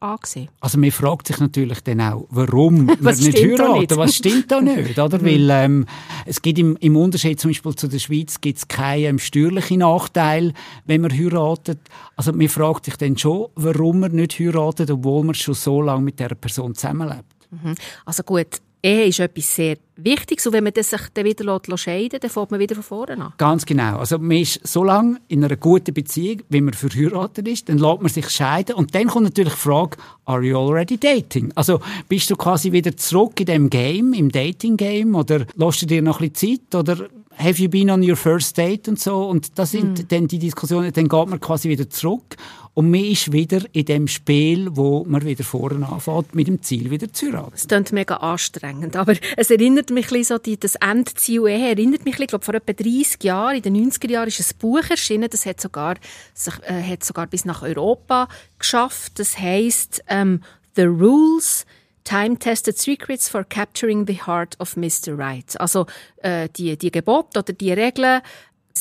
angesehen. 0.00 0.48
Also 0.60 0.78
man 0.78 0.90
fragt 0.90 1.26
sich 1.26 1.38
natürlich 1.38 1.80
dann 1.82 2.00
auch, 2.00 2.26
warum 2.30 2.86
man 3.00 3.18
nicht 3.18 3.38
heiraten. 3.38 3.96
Was 3.96 4.16
stimmt 4.16 4.50
da 4.50 4.60
nicht? 4.60 4.98
Oder? 4.98 5.18
Mhm. 5.18 5.24
Weil 5.24 5.50
ähm, 5.50 5.86
es 6.24 6.40
gibt 6.40 6.58
im, 6.58 6.76
im 6.76 6.96
Unterschied 6.96 7.38
zum 7.38 7.50
Beispiel 7.50 7.74
zu 7.74 7.88
der 7.88 7.98
Schweiz 7.98 8.40
gibt 8.40 8.58
es 8.58 8.68
keinen 8.68 9.04
ähm, 9.04 9.18
steuerlichen 9.18 9.80
Nachteil, 9.80 10.54
wenn 10.86 11.02
man 11.02 11.12
heiratet. 11.12 11.78
Also 12.16 12.32
man 12.32 12.48
fragt 12.48 12.86
sich 12.86 12.96
dann 12.96 13.16
schon, 13.18 13.48
warum 13.54 14.00
man 14.00 14.12
nicht 14.12 14.38
heiratet, 14.38 14.90
obwohl 14.90 15.24
man 15.24 15.34
schon 15.34 15.54
so 15.54 15.82
lange 15.82 16.02
mit 16.02 16.18
der 16.18 16.30
Person 16.30 16.74
zusammenlebt. 16.74 17.24
Mhm. 17.50 17.74
Also 18.06 18.22
gut, 18.22 18.60
Ehe 18.82 19.06
ist 19.06 19.20
etwas 19.20 19.54
sehr 19.54 19.76
Wichtiges 19.96 20.46
und 20.46 20.54
wenn 20.54 20.64
man 20.64 20.72
sich 20.74 21.00
dann 21.12 21.24
wieder 21.24 21.60
scheiden 21.76 22.10
lässt, 22.12 22.24
dann 22.24 22.30
fängt 22.30 22.50
man 22.50 22.60
wieder 22.60 22.74
von 22.74 22.84
vorne 22.84 23.22
an. 23.22 23.32
Ganz 23.36 23.66
genau. 23.66 23.98
Also 23.98 24.18
man 24.18 24.38
ist 24.38 24.66
so 24.66 24.82
lange 24.82 25.20
in 25.28 25.44
einer 25.44 25.56
guten 25.56 25.92
Beziehung, 25.92 26.42
wie 26.48 26.60
man 26.62 26.72
verheiratet 26.72 27.46
ist, 27.46 27.68
dann 27.68 27.78
lässt 27.78 28.00
man 28.00 28.10
sich 28.10 28.30
scheiden 28.30 28.76
und 28.76 28.94
dann 28.94 29.08
kommt 29.08 29.24
natürlich 29.24 29.52
die 29.52 29.60
Frage, 29.60 29.98
are 30.24 30.42
you 30.42 30.58
already 30.58 30.96
dating? 30.96 31.52
Also 31.54 31.80
bist 32.08 32.30
du 32.30 32.36
quasi 32.36 32.72
wieder 32.72 32.96
zurück 32.96 33.38
in 33.40 33.46
dem 33.46 33.70
Game, 33.70 34.14
im 34.14 34.30
Dating-Game 34.30 35.14
oder 35.14 35.46
lässt 35.54 35.82
du 35.82 35.86
dir 35.86 36.00
noch 36.00 36.20
ein 36.20 36.30
bisschen 36.30 36.60
Zeit 36.60 36.74
oder 36.74 37.08
have 37.36 37.62
you 37.62 37.68
been 37.68 37.90
on 37.90 38.02
your 38.02 38.16
first 38.16 38.56
date 38.56 38.88
und 38.88 38.98
so 38.98 39.28
und 39.28 39.58
das 39.58 39.72
sind 39.72 39.98
mm. 39.98 40.08
dann 40.08 40.28
die 40.28 40.38
Diskussionen, 40.38 40.92
dann 40.92 41.08
geht 41.08 41.28
man 41.28 41.40
quasi 41.40 41.68
wieder 41.68 41.88
zurück 41.88 42.36
und 42.74 42.90
man 42.90 43.04
ist 43.04 43.32
wieder 43.32 43.62
in 43.72 43.84
dem 43.84 44.08
Spiel, 44.08 44.68
wo 44.72 45.04
man 45.04 45.24
wieder 45.24 45.44
vorne 45.44 45.88
anfängt, 45.88 46.34
mit 46.34 46.46
dem 46.46 46.62
Ziel 46.62 46.90
wieder 46.90 47.12
zu 47.12 47.26
heiraten. 47.26 47.52
Es 47.54 47.66
klingt 47.66 47.92
mega 47.92 48.16
anstrengend, 48.16 48.96
aber 48.96 49.14
es 49.36 49.50
erinnert 49.50 49.90
mich 49.90 50.12
ein 50.12 50.24
so, 50.24 50.38
das 50.38 50.76
Endziel 50.76 51.48
Ehe 51.48 51.70
erinnert 51.70 52.04
mich, 52.04 52.18
ich 52.18 52.26
glaube, 52.28 52.44
vor 52.44 52.54
etwa 52.54 52.72
30 52.72 53.22
Jahren, 53.24 53.56
in 53.56 53.62
den 53.62 53.90
90er 53.90 54.10
Jahren, 54.10 54.28
ist 54.28 54.40
ein 54.40 54.58
Buch 54.58 54.88
erschienen, 54.88 55.28
das 55.30 55.46
hat 55.46 55.60
sogar, 55.60 55.96
sich, 56.34 56.54
äh, 56.62 56.82
hat 56.82 57.04
sogar 57.04 57.26
bis 57.26 57.44
nach 57.44 57.62
Europa 57.62 58.28
geschafft. 58.58 59.18
Das 59.18 59.38
heisst 59.38 60.02
ähm, 60.08 60.42
«The 60.76 60.84
Rules 60.84 61.66
Time-tested 62.04 62.78
secrets 62.78 63.28
for 63.28 63.44
capturing 63.44 64.06
the 64.06 64.14
heart 64.26 64.56
of 64.58 64.76
Mr. 64.76 65.16
Right. 65.16 65.58
Also 65.60 65.86
äh, 66.22 66.48
die, 66.48 66.76
die 66.76 66.90
Gebote 66.90 67.38
oder 67.38 67.52
die 67.52 67.72
Regeln, 67.72 68.22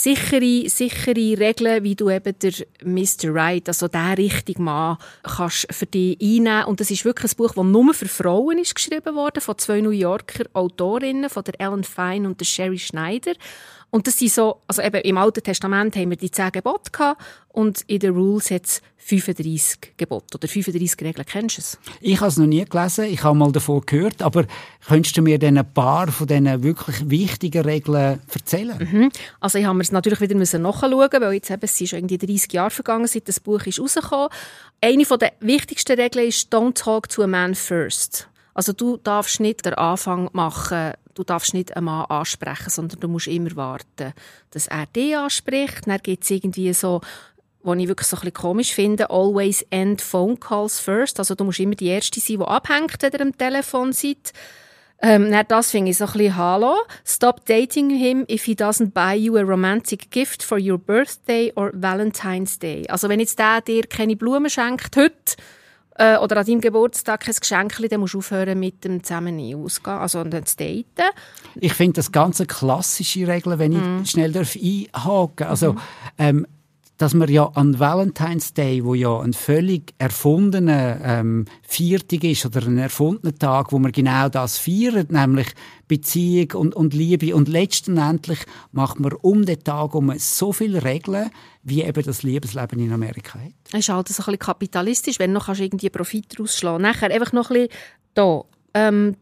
sichere, 0.03 0.69
sichere 0.69 1.39
Regeln, 1.39 1.83
wie 1.83 1.95
du 1.95 2.09
eben 2.09 2.33
der 2.39 2.53
Mr. 2.83 3.33
Right, 3.33 3.67
also 3.67 3.87
der 3.87 4.17
richtige 4.17 4.61
Mann, 4.61 4.97
kannst 5.23 5.67
für 5.71 5.85
dich 5.85 6.17
einnehmen. 6.21 6.65
Und 6.65 6.79
das 6.79 6.91
ist 6.91 7.05
wirklich 7.05 7.33
ein 7.33 7.37
Buch, 7.37 7.53
das 7.53 7.65
nur 7.65 7.93
für 7.93 8.07
Frauen 8.07 8.59
ist 8.59 8.75
geschrieben 8.75 9.15
worden, 9.15 9.41
von 9.41 9.57
zwei 9.57 9.81
New 9.81 9.89
Yorker 9.89 10.45
Autorinnen, 10.53 11.29
von 11.29 11.43
der 11.43 11.59
Ellen 11.59 11.83
Fine 11.83 12.27
und 12.27 12.39
der 12.39 12.45
Sherry 12.45 12.79
Schneider. 12.79 13.33
Und 13.91 14.07
das 14.07 14.17
sind 14.17 14.31
so, 14.31 14.61
also 14.67 14.81
eben 14.81 15.01
im 15.01 15.17
Alten 15.17 15.43
Testament 15.43 15.95
haben 15.95 16.11
wir 16.11 16.17
die 16.17 16.29
zehn 16.29 16.51
Gebote 16.51 16.91
gehabt 16.91 17.21
und 17.49 17.81
in 17.87 17.99
den 17.99 18.13
Rules 18.13 18.51
hat 18.51 18.65
es 18.65 18.81
35 18.97 19.97
Gebote 19.97 20.37
oder 20.37 20.47
35 20.47 21.01
Regeln. 21.01 21.25
Kennst 21.25 21.57
du 21.57 21.61
es? 21.61 21.79
Ich 21.99 22.19
habe 22.19 22.29
es 22.29 22.37
noch 22.37 22.45
nie 22.45 22.63
gelesen, 22.63 23.05
ich 23.05 23.23
habe 23.23 23.35
mal 23.35 23.51
davon 23.51 23.81
gehört, 23.85 24.21
aber 24.21 24.45
könntest 24.87 25.17
du 25.17 25.23
mir 25.23 25.39
dann 25.39 25.57
ein 25.57 25.73
paar 25.73 26.11
von 26.11 26.27
diesen 26.27 26.63
wirklich 26.63 27.09
wichtigen 27.09 27.63
Regeln 27.63 28.19
erzählen? 28.31 28.77
Mhm. 28.77 29.11
Also 29.39 29.57
ich 29.57 29.65
habe 29.65 29.81
es 29.81 29.91
natürlich 29.91 30.21
wieder 30.21 30.35
nachschauen 30.35 31.21
weil 31.21 31.33
jetzt 31.33 31.49
eben, 31.49 31.61
es 31.63 31.75
sind 31.75 31.87
schon 31.87 31.99
irgendwie 31.99 32.19
30 32.19 32.53
Jahre 32.53 32.69
vergangen, 32.69 33.07
seit 33.07 33.27
das 33.27 33.39
Buch 33.39 33.65
ist 33.65 33.79
rausgekommen. 33.79 34.29
Eine 34.81 35.03
der 35.03 35.33
wichtigsten 35.39 35.99
Regeln 35.99 36.27
ist 36.27 36.53
«Don't 36.53 36.75
talk 36.75 37.09
to 37.09 37.23
a 37.23 37.27
man 37.27 37.55
first». 37.55 38.29
Also 38.59 38.73
du 38.73 38.97
darfst 38.97 39.39
nicht 39.39 39.65
den 39.65 39.75
Anfang 39.75 40.29
machen, 40.33 40.91
du 41.13 41.23
darfst 41.23 41.53
nicht 41.53 41.77
einen 41.77 41.85
Mann 41.85 42.03
ansprechen, 42.07 42.69
sondern 42.69 42.99
du 42.99 43.07
musst 43.07 43.27
immer 43.27 43.55
warten, 43.55 44.11
dass 44.51 44.67
er 44.67 44.85
dich 44.85 45.15
anspricht. 45.15 45.87
Dann 45.87 45.97
gibt 45.99 46.25
es 46.25 46.29
irgendwie 46.29 46.73
so, 46.73 46.99
was 47.63 47.77
ich 47.77 47.87
wirklich 47.87 48.09
so 48.09 48.17
ein 48.17 48.19
bisschen 48.19 48.33
komisch 48.33 48.73
finde, 48.73 49.09
always 49.11 49.65
end 49.69 50.01
phone 50.01 50.37
calls 50.37 50.81
first. 50.81 51.19
Also 51.19 51.35
du 51.35 51.45
musst 51.45 51.61
immer 51.61 51.75
die 51.75 51.87
Erste 51.87 52.19
sein, 52.19 52.39
die 52.39 52.43
abhängt, 52.43 53.01
wenn 53.01 53.13
ihr 53.13 53.21
am 53.21 53.37
Telefon 53.37 53.93
seid. 53.93 54.33
Ähm, 55.01 55.33
das 55.47 55.71
finde 55.71 55.91
ich 55.91 55.97
so 55.97 56.03
ein 56.03 56.11
bisschen 56.11 56.35
Hallo. 56.35 56.75
Stop 57.05 57.45
dating 57.45 57.89
him 57.89 58.25
if 58.29 58.43
he 58.43 58.55
doesn't 58.55 58.91
buy 58.91 59.15
you 59.15 59.37
a 59.37 59.41
romantic 59.41 60.11
gift 60.11 60.43
for 60.43 60.59
your 60.59 60.77
birthday 60.77 61.49
or 61.55 61.71
Valentine's 61.73 62.59
Day. 62.59 62.85
Also 62.89 63.07
wenn 63.07 63.21
jetzt 63.21 63.39
der 63.39 63.61
dir 63.61 63.83
keine 63.83 64.17
Blumen 64.17 64.49
schenkt 64.49 64.97
heute, 64.97 65.37
äh, 65.99 66.17
oder 66.17 66.37
an 66.37 66.45
deinem 66.45 66.61
Geburtstag 66.61 67.27
ein 67.27 67.35
Geschenk, 67.39 67.77
dann 67.89 67.99
musst 67.99 68.13
du 68.13 68.19
aufhören 68.19 68.57
mit 68.57 68.83
dem 68.85 69.03
zusammen 69.03 69.39
ausgehen, 69.55 69.97
also 69.97 70.21
und 70.21 70.31
zu 70.47 70.55
daten. 70.55 71.11
Ich 71.55 71.73
finde 71.73 71.93
das 71.93 72.11
ganz 72.11 72.41
klassische 72.47 73.27
Regeln, 73.27 73.59
wenn 73.59 73.73
ich 73.73 73.79
mm. 73.81 74.05
schnell 74.05 74.35
einhaken 74.35 75.35
darf. 75.35 75.49
Also, 75.49 75.73
mm. 75.73 75.79
ähm, 76.17 76.47
dass 76.99 77.13
man 77.13 77.29
ja 77.29 77.45
an 77.53 77.79
Valentine's 77.79 78.53
Day, 78.53 78.83
wo 78.83 78.93
ja 78.93 79.21
ein 79.21 79.31
völlig 79.31 79.93
erfundener 79.99 80.99
ähm, 81.01 81.45
Viertag 81.61 82.25
ist 82.25 82.45
oder 82.45 82.61
ein 82.67 82.77
erfundener 82.77 83.33
Tag, 83.33 83.71
wo 83.71 83.79
man 83.79 83.93
genau 83.93 84.27
das 84.27 84.57
feiert, 84.57 85.09
nämlich 85.09 85.47
Beziehung 85.87 86.51
und, 86.55 86.75
und 86.75 86.93
Liebe. 86.93 87.33
Und 87.33 87.47
letztendlich 87.47 88.39
macht 88.73 88.99
man 88.99 89.13
um 89.13 89.45
den 89.45 89.63
Tag 89.63 89.95
um 89.95 90.13
so 90.19 90.51
viele 90.51 90.83
Regeln, 90.83 91.31
wie 91.63 91.83
eben 91.83 92.03
das 92.03 92.21
Liebesleben 92.23 92.79
in 92.79 92.91
Amerika 92.91 93.39
hat. 93.39 93.53
Es 93.71 93.79
ist 93.79 93.89
halt 93.89 94.09
so 94.09 94.13
ein 94.13 94.17
bisschen 94.17 94.39
kapitalistisch, 94.39 95.19
wenn 95.19 95.33
du 95.33 95.39
noch 95.39 95.47
irgendwie 95.47 95.89
Profit 95.89 96.37
rausschlagen 96.37 96.81
Nachher 96.81 97.11
einfach 97.11 97.31
noch 97.31 97.49
ein 97.49 97.69
bisschen 97.69 97.79
da. 98.13 98.43
Ähm, 98.73 99.15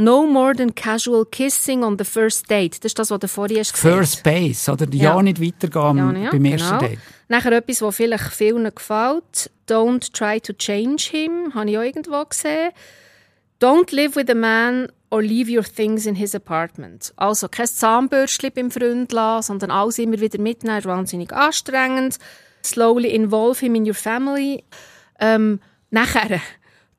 No 0.00 0.26
more 0.26 0.54
than 0.54 0.74
casual 0.74 1.26
kissing 1.26 1.84
on 1.84 1.98
the 1.98 2.04
first 2.04 2.48
date. 2.48 2.78
Das 2.78 2.86
ist 2.86 2.98
das, 2.98 3.10
was 3.10 3.20
du 3.20 3.28
vorhin 3.28 3.58
hast 3.58 3.74
gesagt 3.74 3.94
First 3.94 4.22
base, 4.22 4.72
oder? 4.72 4.86
Ja, 4.92 5.14
ja 5.14 5.22
nicht 5.22 5.42
weitergehen 5.42 5.96
ja, 5.98 6.12
ja, 6.24 6.30
beim 6.30 6.44
ersten 6.46 6.78
genau. 6.78 6.80
Date. 6.80 6.98
Nachher 7.28 7.52
etwas, 7.52 7.82
was 7.82 7.96
vielleicht 7.96 8.32
vielen 8.32 8.74
gefällt. 8.74 9.50
Don't 9.68 10.10
try 10.12 10.40
to 10.40 10.54
change 10.54 11.10
him. 11.10 11.52
Habe 11.54 11.70
ich 11.70 11.76
auch 11.76 11.82
irgendwo 11.82 12.24
gesehen. 12.24 12.70
Don't 13.60 13.94
live 13.94 14.16
with 14.16 14.30
a 14.30 14.34
man 14.34 14.88
or 15.10 15.22
leave 15.22 15.54
your 15.54 15.64
things 15.64 16.06
in 16.06 16.14
his 16.14 16.34
apartment. 16.34 17.12
Also 17.16 17.48
kein 17.48 17.66
Zahnbürstchen 17.66 18.52
beim 18.54 18.70
Freund 18.70 19.12
lassen, 19.12 19.48
sondern 19.48 19.70
alles 19.70 19.98
immer 19.98 20.18
wieder 20.18 20.40
mitnehmen. 20.40 20.82
wahnsinnig 20.82 21.30
anstrengend. 21.30 22.18
Slowly 22.64 23.14
involve 23.14 23.60
him 23.60 23.74
in 23.74 23.86
your 23.86 23.94
family. 23.94 24.64
Ähm, 25.18 25.60
nachher 25.90 26.40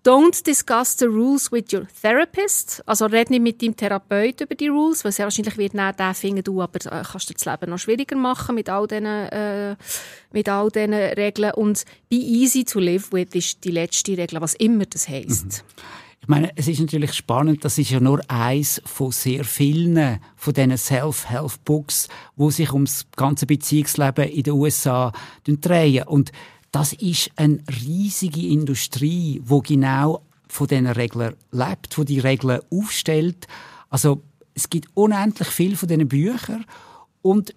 Don't 0.03 0.43
discuss 0.47 0.97
the 0.97 1.05
rules 1.05 1.51
with 1.51 1.71
your 1.71 1.85
therapist. 2.01 2.81
Also 2.87 3.05
red 3.05 3.29
nicht 3.29 3.43
mit 3.43 3.61
deinem 3.61 3.75
Therapeut 3.75 4.41
über 4.41 4.55
die 4.55 4.67
Rules, 4.67 5.05
weil 5.05 5.11
sehr 5.11 5.25
wahrscheinlich 5.25 5.57
wird 5.57 5.75
dann 5.75 5.95
der 5.95 6.15
finden, 6.15 6.43
du 6.43 6.59
aber 6.59 6.79
äh, 6.85 7.03
kannst 7.03 7.29
dir 7.29 7.35
das 7.35 7.45
Leben 7.45 7.69
noch 7.69 7.77
schwieriger 7.77 8.15
machen 8.15 8.55
mit 8.55 8.67
all 8.67 8.87
diesen, 8.87 9.05
äh, 9.05 9.75
mit 10.31 10.49
all 10.49 10.69
diesen 10.71 10.95
Regeln. 10.95 11.53
Und 11.53 11.85
be 12.09 12.15
easy 12.15 12.63
to 12.63 12.79
live 12.79 13.13
with 13.13 13.27
ist 13.33 13.63
die 13.63 13.69
letzte 13.69 14.17
Regel, 14.17 14.41
was 14.41 14.55
immer 14.55 14.85
das 14.87 15.07
heisst. 15.07 15.45
Mhm. 15.45 15.83
Ich 16.23 16.27
meine, 16.27 16.51
es 16.55 16.67
ist 16.67 16.79
natürlich 16.79 17.13
spannend, 17.13 17.65
das 17.65 17.79
ist 17.79 17.89
ja 17.89 17.99
nur 17.99 18.21
eins 18.27 18.79
von 18.85 19.11
sehr 19.11 19.43
vielen 19.43 20.19
von 20.35 20.53
diesen 20.53 20.77
Self-Help-Books, 20.77 22.07
wo 22.35 22.51
sich 22.51 22.71
ums 22.73 23.07
ganze 23.15 23.47
Beziehungsleben 23.47 24.29
in 24.29 24.43
den 24.43 24.53
USA 24.53 25.11
drehen. 25.45 26.07
Und 26.07 26.31
das 26.71 26.93
ist 26.93 27.31
eine 27.35 27.59
riesige 27.85 28.47
Industrie, 28.47 29.41
wo 29.43 29.61
genau 29.61 30.23
von 30.47 30.67
diesen 30.67 30.87
Regeln 30.87 31.35
lebt, 31.51 31.97
wo 31.97 32.03
die 32.03 32.19
Regeln 32.19 32.61
aufstellt. 32.71 33.47
Also 33.89 34.21
es 34.53 34.69
gibt 34.69 34.89
unendlich 34.93 35.47
viel 35.49 35.75
von 35.75 35.87
diesen 35.87 36.07
Büchern 36.07 36.65
und 37.21 37.53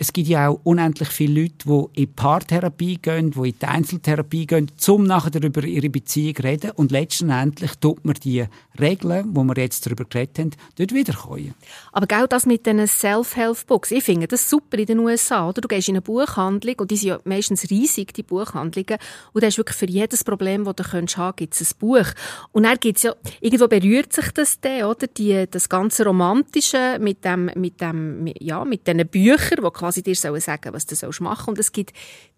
es 0.00 0.12
gibt 0.12 0.28
ja 0.28 0.48
auch 0.48 0.60
unendlich 0.62 1.08
viele 1.08 1.42
Leute, 1.42 1.54
die 1.66 2.02
in 2.02 2.12
Paartherapie 2.12 2.98
gehen, 2.98 3.32
die 3.32 3.48
in 3.48 3.58
die 3.60 3.66
Einzeltherapie 3.66 4.46
gehen, 4.46 4.70
um 4.86 5.02
nachher 5.02 5.42
über 5.42 5.64
ihre 5.64 5.90
Beziehung 5.90 6.36
zu 6.36 6.42
reden. 6.44 6.70
Und 6.72 6.92
letztendlich 6.92 7.72
tut 7.80 8.04
man 8.04 8.14
die 8.14 8.44
Regeln, 8.78 9.34
die 9.34 9.40
wir 9.40 9.56
jetzt 9.56 9.84
darüber 9.84 10.04
geredet 10.04 10.38
haben, 10.38 10.50
dort 10.76 10.94
wiederkommen. 10.94 11.54
Aber 11.92 12.06
genau 12.06 12.28
das 12.28 12.46
mit 12.46 12.64
diesen 12.64 12.86
Self-Help-Books, 12.86 13.90
ich 13.90 14.04
finde 14.04 14.28
das 14.28 14.48
super 14.48 14.78
in 14.78 14.86
den 14.86 15.00
USA. 15.00 15.48
Oder? 15.48 15.60
Du 15.60 15.66
gehst 15.66 15.88
in 15.88 15.96
eine 15.96 16.02
Buchhandlung, 16.02 16.76
und 16.78 16.90
die 16.92 16.96
sind 16.96 17.08
ja 17.08 17.18
meistens 17.24 17.68
riesig, 17.68 18.14
die 18.14 18.22
Buchhandlungen, 18.22 18.98
und 19.32 19.42
da 19.42 19.48
ist 19.48 19.58
wirklich 19.58 19.76
für 19.76 19.86
jedes 19.86 20.22
Problem, 20.22 20.64
das 20.64 20.76
du 20.76 20.84
haben 20.84 21.06
könntest, 21.06 21.36
gibt 21.36 21.54
es 21.54 21.72
ein 21.72 21.78
Buch. 21.80 22.06
Und 22.52 22.62
dann 22.62 22.78
gibt's 22.78 23.02
ja, 23.02 23.14
irgendwo 23.40 23.66
berührt 23.66 24.12
sich 24.12 24.30
das 24.30 24.60
dann, 24.60 24.84
oder? 24.84 25.08
Die, 25.08 25.46
das 25.50 25.68
ganze 25.68 26.04
Romantische 26.04 26.98
mit 27.00 27.24
dem, 27.24 27.50
mit 27.56 27.80
dem, 27.80 28.32
ja, 28.38 28.64
mit 28.64 28.86
diesen 28.86 29.08
Büchern, 29.08 29.64
die 29.64 29.70
quasi 29.88 30.02
dir 30.02 30.14
sagen 30.14 30.40
sollen, 30.42 30.74
was 30.74 30.86
du 30.86 30.94
machen 31.24 31.36
sollst. 31.36 31.48
Und 31.48 31.58
es 31.58 31.72
gibt 31.72 31.92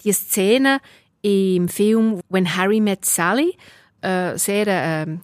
die 0.04 0.12
Szene 0.12 0.80
im 1.22 1.68
Film 1.68 2.20
When 2.28 2.56
Harry 2.56 2.80
Met 2.80 3.04
Sally, 3.04 3.56
äh, 4.02 4.38
sehr 4.38 4.66
äh, 4.66 4.70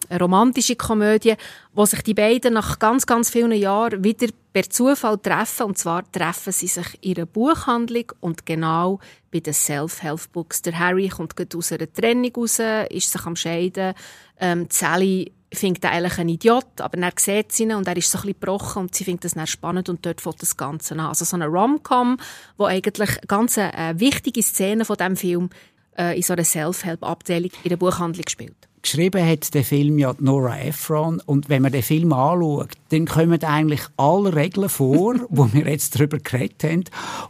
eine 0.09 0.19
romantische 0.19 0.75
Komödie, 0.75 1.35
wo 1.73 1.85
sich 1.85 2.03
die 2.03 2.13
beiden 2.13 2.53
nach 2.53 2.77
ganz, 2.77 3.07
ganz 3.07 3.31
vielen 3.31 3.53
Jahren 3.53 4.03
wieder 4.03 4.27
per 4.53 4.69
Zufall 4.69 5.17
treffen. 5.17 5.67
Und 5.67 5.77
zwar 5.79 6.03
treffen 6.11 6.53
sie 6.53 6.67
sich 6.67 6.97
in 7.01 7.15
einer 7.15 7.25
Buchhandlung 7.25 8.11
und 8.19 8.45
genau 8.45 8.99
bei 9.31 9.39
den 9.39 9.53
Self-Help-Books. 9.53 10.61
Der 10.61 10.77
Harry 10.77 11.07
kommt 11.07 11.55
aus 11.55 11.71
einer 11.71 11.91
Trennung 11.91 12.31
raus, 12.35 12.59
ist 12.89 13.11
sich 13.11 13.25
am 13.25 13.35
Scheiden. 13.35 13.95
Ähm, 14.39 14.67
Sally 14.69 15.31
findet 15.53 15.83
er 15.83 15.91
eigentlich 15.91 16.17
ein 16.17 16.29
Idiot, 16.29 16.81
aber 16.81 16.97
er 16.97 17.11
sieht 17.17 17.51
sie 17.51 17.65
und 17.65 17.87
er 17.87 17.97
ist 17.97 18.11
so 18.11 18.17
ein 18.17 18.21
bisschen 18.23 18.39
gebrochen 18.39 18.83
und 18.83 18.95
sie 18.95 19.03
findet 19.03 19.25
das 19.25 19.33
dann 19.33 19.47
spannend 19.47 19.89
und 19.89 20.05
dort 20.05 20.21
fängt 20.21 20.41
das 20.41 20.57
Ganze 20.57 20.93
an. 20.93 21.01
Also 21.01 21.25
so 21.25 21.35
eine 21.35 21.47
Rom-Com, 21.47 22.17
wo 22.57 22.65
eigentlich 22.65 23.21
ganz 23.27 23.57
eine, 23.57 23.73
eine 23.73 23.99
wichtige 23.99 24.43
Szene 24.43 24.85
von 24.85 24.97
diesem 24.97 25.15
Film 25.15 25.49
äh, 25.97 26.15
in 26.15 26.23
so 26.23 26.33
einer 26.33 26.43
Self-Help-Abteilung 26.43 27.51
in 27.63 27.69
der 27.69 27.77
Buchhandlung 27.77 28.27
spielt. 28.27 28.55
Geschrieben 28.83 29.27
hat 29.27 29.53
der 29.53 29.65
Film 29.65 29.97
ja 29.97 30.13
Nora 30.19 30.59
Ephron 30.59 31.19
und 31.25 31.49
wenn 31.49 31.61
man 31.61 31.71
den 31.71 31.83
Film 31.83 32.13
anschaut, 32.13 32.69
dann 32.89 33.05
kommen 33.05 33.43
eigentlich 33.43 33.81
alle 33.97 34.33
Regeln 34.35 34.69
vor, 34.69 35.15
wo 35.29 35.51
wir 35.51 35.67
jetzt 35.67 35.95
darüber 35.95 36.19
geredet 36.19 36.63
haben. 36.63 36.83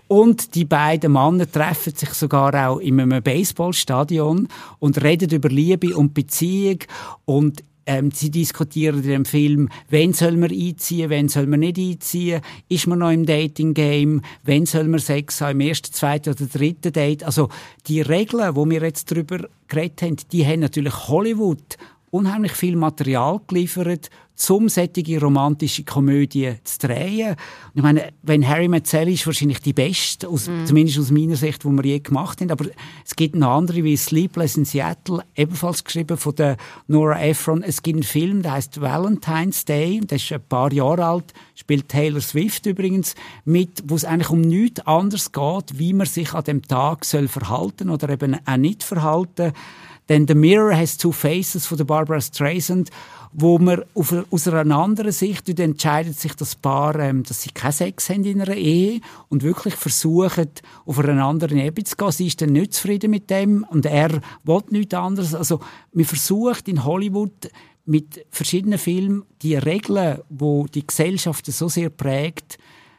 Und 0.08 0.56
die 0.56 0.66
beiden 0.66 1.14
Männer 1.14 1.50
treffen 1.50 1.96
sich 1.96 2.10
sogar 2.10 2.54
auch 2.68 2.80
in 2.80 3.00
einem 3.00 3.24
Baseballstadion 3.24 4.50
und 4.80 5.04
reden 5.04 5.32
über 5.32 5.50
Liebe 5.50 5.96
und 5.96 6.14
Beziehung 6.14 6.80
und 7.26 7.64
ähm, 7.88 8.12
sie 8.12 8.30
diskutieren 8.30 8.98
in 8.98 9.10
dem 9.10 9.26
Film, 9.26 9.70
wen 9.90 10.14
soll 10.14 10.38
man 10.38 10.52
einziehen, 10.52 11.10
wen 11.10 11.30
soll 11.30 11.48
man 11.48 11.62
nicht 11.62 11.80
einziehen, 11.80 12.42
ist 12.70 12.86
man 12.86 13.00
noch 13.00 13.12
im 13.12 13.26
Dating-Game, 13.26 14.22
wen 14.44 14.66
soll 14.66 14.84
man 14.84 15.00
Sex 15.00 15.42
haben, 15.42 15.62
im 15.62 15.68
ersten, 15.68 15.94
zweiten 15.94 16.30
oder 16.30 16.46
dritten 16.46 16.94
Date. 16.94 17.24
Also 17.24 17.50
die 17.88 18.02
Regeln, 18.02 18.56
wo 18.56 18.70
wir 18.70 18.82
jetzt 18.82 19.10
darüber 19.10 19.48
geredet 19.68 20.02
haben, 20.02 20.18
die 20.32 20.46
haben 20.46 20.60
natürlich 20.60 21.08
Hollywood 21.08 21.78
unheimlich 22.12 22.52
viel 22.54 22.76
Material 22.76 23.40
geliefert, 23.48 24.10
um 24.50 24.70
solche 24.70 25.20
romantische 25.20 25.84
Komödie 25.84 26.54
zu 26.64 26.88
drehen. 26.88 27.30
Und 27.30 27.76
ich 27.76 27.82
meine, 27.82 28.14
wenn 28.22 28.48
Harry 28.48 28.68
Met 28.68 28.88
Sally 28.88 29.14
ist 29.14 29.26
wahrscheinlich 29.26 29.60
die 29.62 29.74
beste, 29.74 30.28
aus, 30.28 30.48
mm. 30.48 30.66
zumindest 30.66 31.00
aus 31.00 31.12
meiner 31.12 31.36
Sicht, 31.36 31.64
die 31.64 31.68
wir 31.68 31.84
je 31.84 32.00
gemacht 32.00 32.40
haben. 32.42 32.52
Aber 32.52 32.66
es 33.06 33.16
gibt 33.16 33.36
noch 33.36 33.50
andere 33.50 33.84
wie 33.84 33.98
Sleepless 33.98 34.58
in 34.58 34.66
Seattle, 34.66 35.24
ebenfalls 35.36 35.84
geschrieben 35.84 36.18
von 36.18 36.36
der 36.36 36.58
Nora 36.88 37.20
Ephron. 37.22 37.64
Es 37.64 37.82
gibt 37.82 37.98
einen 37.98 38.04
Film, 38.04 38.42
der 38.44 38.54
heißt 38.54 38.80
Valentine's 38.80 39.66
Day, 39.66 40.00
der 40.02 40.18
ist 40.18 40.32
ein 40.32 40.42
paar 40.48 40.72
Jahre 40.72 41.06
alt, 41.06 41.34
spielt 41.56 41.90
Taylor 41.90 42.22
Swift 42.22 42.66
übrigens 42.68 43.16
mit, 43.44 43.84
wo 43.88 43.96
es 43.96 44.06
eigentlich 44.06 44.30
um 44.30 44.42
nichts 44.42 44.82
anderes 44.82 45.32
geht, 45.32 45.80
wie 45.80 45.94
man 45.94 46.06
sich 46.06 46.34
an 46.34 46.44
dem 46.44 46.62
Tag 46.62 47.06
soll 47.06 47.28
verhalten 47.28 47.90
oder 47.90 48.10
eben 48.10 48.38
auch 48.46 48.58
nicht 48.58 48.84
verhalten 48.84 49.54
Dann 50.08 50.28
The 50.28 50.36
Mirror 50.36 50.76
has 50.76 50.98
Two 50.98 51.12
Faces 51.12 51.66
von 51.66 51.78
der 51.78 51.86
Barbara 51.86 52.20
Streisand, 52.20 52.90
wo 53.34 53.60
man 53.60 53.84
auf, 53.94 54.16
aus 54.32 54.48
einer 54.48 54.76
anderen 54.76 55.12
Sicht 55.12 55.48
entscheidet 55.60 56.20
sich 56.20 56.34
das 56.34 56.56
Paar, 56.56 56.98
ähm, 56.98 57.24
dass 57.24 57.44
sie 57.44 57.52
keinen 57.52 57.74
Sex 57.74 58.10
haben 58.10 58.24
in 58.24 58.42
einer 58.42 58.56
Ehe 58.56 59.02
und 59.30 59.44
wirklich 59.44 59.76
versuchen, 59.76 60.50
auf 60.86 61.00
einer 61.00 61.24
anderen 61.26 61.58
Ebene 61.58 61.84
zu 61.84 61.96
gehen. 61.96 62.12
Sie 62.12 62.28
ist 62.28 62.42
dann 62.42 62.54
nicht 62.54 62.74
zufrieden 62.74 63.12
mit 63.12 63.30
dem 63.30 63.66
und 63.70 63.86
er 63.86 64.22
will 64.44 64.62
nichts 64.70 64.94
anderes. 64.94 65.36
Also, 65.36 65.60
man 65.94 66.06
versucht 66.06 66.68
in 66.68 66.84
Hollywood 66.84 67.52
mit 67.86 68.26
verschiedenen 68.32 68.80
Filmen 68.80 69.24
die 69.42 69.56
Regeln, 69.56 70.20
wo 70.30 70.66
die, 70.66 70.80
die 70.80 70.88
Gesellschaft 70.88 71.46
so 71.46 71.70
sehr 71.70 71.90
prägt, 71.90 72.58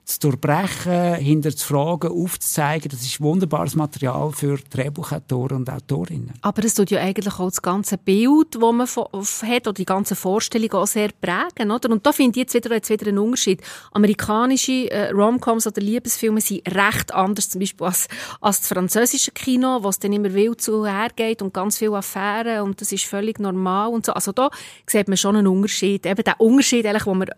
zu 0.08 0.20
durchbrechen, 0.20 1.16
hinter 1.16 1.54
zu 1.54 1.66
fragen, 1.66 2.10
aufzuzeigen. 2.10 2.88
Das 2.90 3.02
ist 3.02 3.20
wunderbares 3.20 3.76
Material 3.76 4.32
für 4.32 4.58
Drehbuchautoren 4.70 5.58
und 5.58 5.70
Autorinnen. 5.70 6.32
Aber 6.40 6.64
es 6.64 6.74
tut 6.74 6.90
ja 6.90 7.00
eigentlich 7.00 7.34
auch 7.34 7.50
das 7.50 7.60
ganze 7.60 7.98
Bild, 7.98 8.54
das 8.54 8.60
man 8.60 8.86
hat, 8.86 9.66
oder 9.66 9.72
die 9.74 9.84
ganze 9.84 10.16
Vorstellung 10.16 10.72
auch 10.72 10.86
sehr 10.86 11.10
prägen, 11.20 11.70
oder? 11.70 11.90
Und 11.90 12.06
da 12.06 12.12
finde 12.12 12.40
ich 12.40 12.44
jetzt 12.44 12.54
wieder, 12.54 12.74
jetzt 12.74 12.88
wieder 12.88 13.08
einen 13.08 13.18
Unterschied. 13.18 13.62
Amerikanische 13.92 14.90
äh, 14.90 15.10
Romcoms 15.10 15.66
oder 15.66 15.82
Liebesfilme 15.82 16.40
sind 16.40 16.66
recht 16.74 17.12
anders, 17.12 17.50
zum 17.50 17.60
Beispiel 17.60 17.86
als, 17.86 18.08
als 18.40 18.60
das 18.60 18.68
französische 18.68 19.32
Kino, 19.32 19.82
wo 19.82 19.90
es 19.90 19.98
dann 19.98 20.12
immer 20.14 20.32
wild 20.32 20.62
zu 20.62 20.86
hergeht 20.86 21.42
und 21.42 21.52
ganz 21.52 21.76
viele 21.76 21.96
Affären 21.96 22.62
und 22.62 22.80
das 22.80 22.92
ist 22.92 23.04
völlig 23.04 23.38
normal 23.38 23.90
und 23.90 24.06
so. 24.06 24.12
Also 24.12 24.32
da 24.32 24.48
sieht 24.86 25.08
man 25.08 25.18
schon 25.18 25.36
einen 25.36 25.46
Unterschied. 25.46 26.06
Eben 26.06 26.24
der 26.24 26.40
Unterschied, 26.40 26.86
eigentlich, 26.86 27.06
wo 27.06 27.14
man 27.14 27.28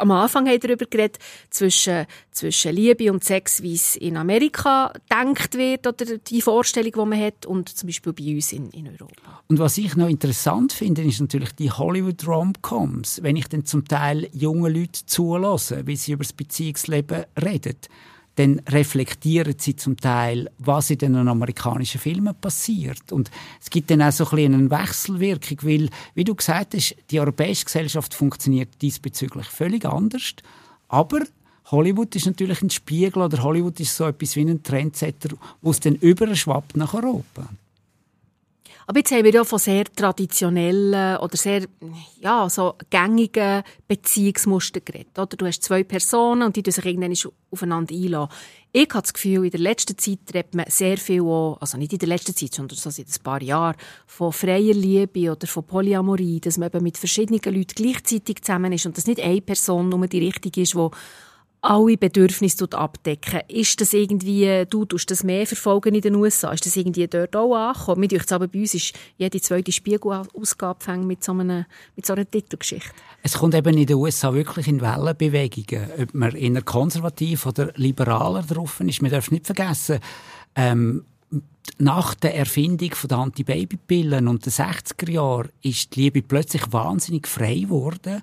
am 0.00 0.10
Anfang 0.10 0.48
haben 0.48 0.60
darüber 0.60 0.86
geredet, 0.86 1.18
zwischen, 1.50 2.06
zwischen 2.30 2.74
Liebe 2.74 3.12
und 3.12 3.24
Sex, 3.24 3.62
wie 3.62 3.74
es 3.74 3.96
in 3.96 4.16
Amerika 4.16 4.92
denkt 5.10 5.56
wird, 5.56 5.86
oder 5.86 6.18
die 6.18 6.40
Vorstellung, 6.40 6.92
die 6.92 7.06
man 7.06 7.20
hat, 7.20 7.46
und 7.46 7.68
zum 7.68 7.86
Beispiel 7.88 8.12
bei 8.12 8.34
uns 8.34 8.52
in, 8.52 8.70
in 8.70 8.88
Europa. 8.88 9.42
Und 9.48 9.58
was 9.58 9.78
ich 9.78 9.96
noch 9.96 10.08
interessant 10.08 10.72
finde, 10.72 11.02
ist 11.02 11.20
natürlich 11.20 11.52
die 11.52 11.70
Hollywood-Romcoms. 11.70 13.22
Wenn 13.22 13.36
ich 13.36 13.48
dann 13.48 13.64
zum 13.64 13.86
Teil 13.86 14.28
junge 14.32 14.68
Leute 14.68 15.04
zulasse, 15.06 15.86
wie 15.86 15.96
sie 15.96 16.12
über 16.12 16.24
das 16.24 16.32
Beziehungsleben 16.32 17.24
reden, 17.40 17.76
dann 18.40 18.60
reflektieren 18.68 19.54
sie 19.58 19.76
zum 19.76 19.96
Teil, 19.98 20.50
was 20.58 20.90
in 20.90 20.98
den 20.98 21.28
amerikanischen 21.28 22.00
Filmen 22.00 22.34
passiert. 22.34 23.12
Und 23.12 23.30
es 23.60 23.68
gibt 23.68 23.90
dann 23.90 24.00
auch 24.00 24.12
so 24.12 24.26
ein 24.30 24.54
eine 24.54 24.70
Wechselwirkung, 24.70 25.58
weil, 25.62 25.90
wie 26.14 26.24
du 26.24 26.34
gesagt 26.34 26.74
hast, 26.74 26.96
die 27.10 27.20
europäische 27.20 27.66
Gesellschaft 27.66 28.14
funktioniert 28.14 28.70
diesbezüglich 28.80 29.46
völlig 29.46 29.84
anders. 29.84 30.34
Aber 30.88 31.20
Hollywood 31.66 32.16
ist 32.16 32.26
natürlich 32.26 32.62
ein 32.62 32.70
Spiegel 32.70 33.22
oder 33.22 33.42
Hollywood 33.42 33.78
ist 33.78 33.94
so 33.94 34.06
etwas 34.06 34.34
wie 34.36 34.42
ein 34.42 34.62
Trendsetter, 34.62 35.36
wo 35.60 35.70
es 35.70 35.80
dann 35.80 35.96
überschwappt 35.96 36.76
nach 36.76 36.94
Europa. 36.94 37.48
Aber 38.90 38.98
jetzt 38.98 39.12
haben 39.12 39.22
wir 39.22 39.32
ja 39.32 39.44
von 39.44 39.60
sehr 39.60 39.84
traditionellen 39.84 41.16
oder 41.18 41.36
sehr 41.36 41.62
ja, 42.20 42.50
so 42.50 42.74
gängigen 42.90 43.62
Beziehungsmustern 43.86 44.82
geredet. 44.84 45.16
Oder? 45.16 45.36
Du 45.36 45.46
hast 45.46 45.62
zwei 45.62 45.84
Personen 45.84 46.42
und 46.42 46.56
die 46.56 46.68
sich 46.68 46.84
irgendwann 46.84 47.14
aufeinander 47.52 47.94
einlassen. 47.94 48.34
Ich 48.72 48.88
habe 48.90 49.02
das 49.02 49.12
Gefühl, 49.12 49.44
in 49.44 49.50
der 49.52 49.60
letzten 49.60 49.96
Zeit 49.96 50.18
redet 50.34 50.56
man 50.56 50.64
sehr 50.68 50.96
viel, 50.96 51.22
auch, 51.22 51.58
also 51.60 51.78
nicht 51.78 51.92
in 51.92 52.00
der 52.00 52.08
letzten 52.08 52.34
Zeit, 52.34 52.52
sondern 52.52 52.76
so 52.78 52.90
seit 52.90 53.06
ein 53.06 53.22
paar 53.22 53.40
Jahren, 53.40 53.76
von 54.08 54.32
freier 54.32 54.74
Liebe 54.74 55.30
oder 55.30 55.46
von 55.46 55.62
Polyamorie, 55.62 56.40
dass 56.40 56.58
man 56.58 56.70
eben 56.70 56.82
mit 56.82 56.98
verschiedenen 56.98 57.40
Leuten 57.44 57.74
gleichzeitig 57.76 58.42
zusammen 58.42 58.72
ist 58.72 58.86
und 58.86 58.98
dass 58.98 59.06
nicht 59.06 59.20
eine 59.20 59.40
Person 59.40 59.88
nur 59.88 60.08
die 60.08 60.18
richtige 60.18 60.62
ist, 60.62 60.74
die 60.74 60.88
alle 61.62 61.96
Bedürfnisse 61.96 62.66
abdecken. 62.72 63.40
Ist 63.48 63.80
das 63.80 63.92
irgendwie, 63.92 64.64
du 64.68 64.84
tust 64.84 65.10
das 65.10 65.24
mehr 65.24 65.46
verfolgen 65.46 65.94
in 65.94 66.00
den 66.00 66.14
USA? 66.14 66.52
Ist 66.52 66.64
das 66.64 66.76
irgendwie 66.76 67.06
dort 67.06 67.36
auch 67.36 67.54
angekommen? 67.54 68.00
Mir 68.00 68.20
aber 68.30 68.48
bei 68.48 68.60
uns 68.60 68.74
ist 68.74 68.94
jede 69.18 69.40
zweite 69.40 69.72
Spiegelausgabe 69.72 70.96
mit 70.98 71.22
so, 71.22 71.32
einer, 71.32 71.66
mit 71.96 72.06
so 72.06 72.14
einer 72.14 72.30
Titelgeschichte. 72.30 72.90
Es 73.22 73.34
kommt 73.34 73.54
eben 73.54 73.76
in 73.76 73.86
den 73.86 73.96
USA 73.96 74.32
wirklich 74.32 74.68
in 74.68 74.80
Wellenbewegungen. 74.80 75.90
Ob 76.00 76.14
man 76.14 76.34
eher 76.34 76.62
konservativ 76.62 77.44
oder 77.46 77.72
liberaler 77.76 78.42
drauf 78.42 78.80
ist, 78.80 79.02
man 79.02 79.10
darf 79.10 79.30
nicht 79.30 79.46
vergessen, 79.46 80.00
ähm, 80.56 81.04
nach 81.78 82.14
der 82.14 82.36
Erfindung 82.36 82.90
der 83.08 83.18
Antibabypillen 83.18 84.28
und 84.28 84.44
den 84.44 84.52
60er 84.52 85.10
Jahren 85.10 85.50
ist 85.62 85.94
die 85.94 86.02
Liebe 86.02 86.22
plötzlich 86.22 86.72
wahnsinnig 86.72 87.28
frei 87.28 87.60
geworden 87.60 88.22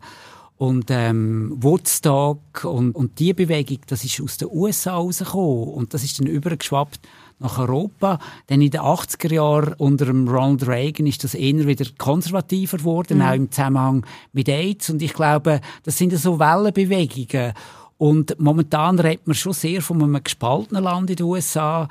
und 0.57 0.85
ähm, 0.89 1.55
Woodstock 1.57 2.63
und, 2.63 2.93
und 2.93 3.19
die 3.19 3.33
Bewegung, 3.33 3.79
das 3.87 4.03
ist 4.03 4.19
aus 4.21 4.37
den 4.37 4.49
USA 4.51 4.95
rausgekommen 4.95 5.69
und 5.69 5.93
das 5.93 6.03
ist 6.03 6.19
dann 6.19 6.27
übergeschwappt 6.27 6.99
nach 7.39 7.59
Europa. 7.59 8.19
Dann 8.47 8.61
in 8.61 8.71
den 8.71 8.81
80er 8.81 9.33
Jahren 9.33 9.73
unter 9.77 10.05
dem 10.07 10.27
Ronald 10.27 10.67
Reagan 10.67 11.05
ist 11.05 11.23
das 11.23 11.35
eher 11.35 11.67
wieder 11.67 11.85
konservativer 11.97 12.77
geworden, 12.77 13.19
mhm. 13.19 13.23
auch 13.23 13.33
im 13.33 13.51
Zusammenhang 13.51 14.05
mit 14.33 14.49
AIDS. 14.49 14.89
Und 14.89 15.01
ich 15.01 15.13
glaube, 15.13 15.61
das 15.83 15.97
sind 15.97 16.17
so 16.17 16.39
Wellenbewegungen. 16.39 17.53
Und 17.99 18.39
momentan 18.39 18.99
redet 18.99 19.27
man 19.27 19.35
schon 19.35 19.53
sehr 19.53 19.81
von 19.81 20.01
einem 20.01 20.23
gespaltenen 20.23 20.83
Land 20.83 21.11
in 21.11 21.15
den 21.17 21.25
USA 21.25 21.87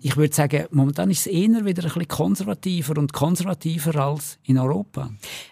ich 0.00 0.16
würde 0.16 0.34
sagen, 0.34 0.66
momentan 0.70 1.10
ist 1.10 1.20
es 1.20 1.26
eher 1.26 1.64
wieder 1.64 1.82
ein 1.82 1.88
bisschen 1.88 2.08
konservativer 2.08 2.96
und 2.98 3.12
konservativer 3.12 3.96
als 3.96 4.38
in 4.44 4.58
Europa. 4.58 5.10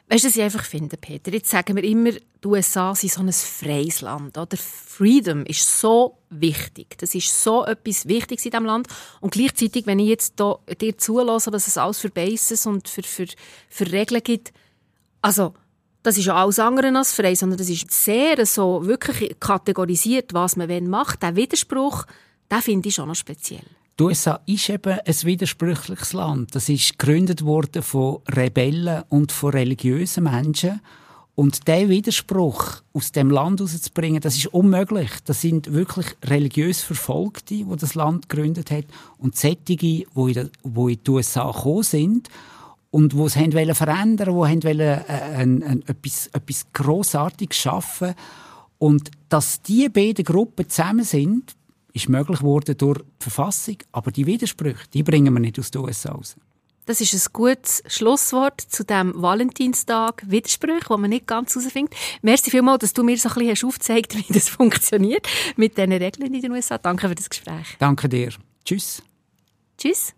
Weißt 0.08 0.24
du, 0.24 0.28
was 0.28 0.36
ich 0.36 0.42
einfach 0.42 0.64
finde, 0.64 0.96
Peter? 0.98 1.32
Jetzt 1.32 1.50
sagen 1.50 1.76
wir 1.76 1.84
immer, 1.84 2.10
die 2.12 2.46
USA 2.46 2.94
sind 2.94 3.12
so 3.12 3.22
ein 3.22 3.32
freies 3.32 4.02
Land. 4.02 4.36
Oder? 4.36 4.56
Freedom 4.56 5.46
ist 5.46 5.80
so 5.80 6.18
wichtig. 6.28 6.98
Das 6.98 7.14
ist 7.14 7.42
so 7.42 7.64
etwas 7.64 8.06
Wichtiges 8.06 8.44
in 8.44 8.50
diesem 8.50 8.66
Land. 8.66 8.86
Und 9.20 9.32
gleichzeitig, 9.32 9.86
wenn 9.86 9.98
ich 9.98 10.08
jetzt 10.08 10.34
da 10.36 10.58
dir 10.78 10.98
zulasse, 10.98 11.52
was 11.52 11.66
es 11.66 11.78
alles 11.78 12.00
für 12.00 12.10
Bases 12.10 12.66
und 12.66 12.86
für, 12.88 13.02
für, 13.02 13.26
für 13.68 13.90
Regeln 13.90 14.22
gibt, 14.22 14.52
also 15.22 15.54
das 16.02 16.18
ist 16.18 16.26
ja 16.26 16.34
alles 16.34 16.58
andere 16.58 16.94
als 16.94 17.14
frei, 17.14 17.34
sondern 17.34 17.56
das 17.56 17.70
ist 17.70 17.90
sehr 17.90 18.44
so 18.44 18.84
wirklich 18.84 19.40
kategorisiert, 19.40 20.34
was 20.34 20.56
man 20.56 20.86
macht. 20.86 21.22
Der 21.22 21.34
Widerspruch, 21.34 22.04
den 22.52 22.60
finde 22.60 22.90
ich 22.90 22.94
schon 22.94 23.08
noch 23.08 23.14
speziell. 23.14 23.64
Die 23.98 24.02
USA 24.02 24.40
ist 24.46 24.68
eben 24.70 24.98
ein 24.98 25.22
widersprüchliches 25.22 26.14
Land. 26.14 26.54
Das 26.56 26.68
ist 26.68 26.98
gegründet 26.98 27.44
worden 27.44 27.82
von 27.82 28.18
Rebellen 28.28 29.04
und 29.08 29.30
von 29.30 29.52
religiösen 29.52 30.24
Menschen. 30.24 30.80
Und 31.36 31.68
der 31.68 31.88
Widerspruch 31.88 32.82
aus 32.92 33.12
dem 33.12 33.30
Land 33.30 33.60
herauszubringen, 33.60 34.20
das 34.20 34.36
ist 34.36 34.46
unmöglich. 34.48 35.10
Das 35.24 35.40
sind 35.40 35.72
wirklich 35.72 36.06
religiös 36.24 36.82
Verfolgte, 36.82 37.54
die 37.54 37.76
das 37.76 37.94
Land 37.94 38.28
gegründet 38.28 38.72
haben 38.72 38.86
und 39.18 39.36
Sättige, 39.36 39.86
die 39.86 40.06
in, 40.16 40.50
die 40.64 41.10
USA 41.10 41.50
gekommen 41.52 41.82
sind 41.84 42.28
und 42.90 43.12
die 43.12 43.20
es 43.20 43.36
haben 43.36 43.74
verändern 43.74 44.34
wollten, 44.34 44.60
die 44.60 44.66
wollten, 44.66 44.80
äh, 44.80 45.02
ein, 45.08 45.62
ein, 45.62 45.82
etwas, 45.86 46.28
etwas 46.28 46.66
Grossartiges 46.72 47.58
schaffen. 47.58 48.14
Und 48.78 49.10
dass 49.28 49.62
diese 49.62 49.90
beiden 49.90 50.24
Gruppen 50.24 50.68
zusammen 50.68 51.04
sind, 51.04 51.54
ist 51.94 52.08
möglich 52.08 52.40
geworden 52.40 52.76
durch 52.76 52.98
die 52.98 53.22
Verfassung, 53.22 53.76
aber 53.92 54.10
die 54.10 54.26
Widersprüche, 54.26 54.84
die 54.92 55.02
bringen 55.02 55.32
wir 55.32 55.40
nicht 55.40 55.58
aus 55.58 55.70
den 55.70 55.82
USA 55.82 56.12
raus. 56.12 56.36
Das 56.86 57.00
ist 57.00 57.14
ein 57.14 57.32
gutes 57.32 57.82
Schlusswort 57.86 58.60
zu 58.60 58.84
dem 58.84 59.14
Valentinstag 59.16 60.22
Widersprüche, 60.26 60.90
wo 60.90 60.98
man 60.98 61.08
nicht 61.08 61.26
ganz 61.26 61.54
herausfindet. 61.54 61.94
Merci 62.20 62.50
vielmals, 62.50 62.80
dass 62.80 62.92
du 62.92 63.02
mir 63.02 63.16
so 63.16 63.30
ein 63.30 63.46
bisschen 63.46 63.68
aufgezeigt 63.68 64.14
hast, 64.14 64.28
wie 64.28 64.32
das 64.34 64.50
funktioniert 64.50 65.26
mit 65.56 65.78
diesen 65.78 65.92
Regeln 65.92 66.34
in 66.34 66.42
den 66.42 66.52
USA. 66.52 66.76
Danke 66.76 67.08
für 67.08 67.14
das 67.14 67.30
Gespräch. 67.30 67.76
Danke 67.78 68.08
dir. 68.08 68.30
Tschüss. 68.64 69.02
Tschüss. 69.78 70.14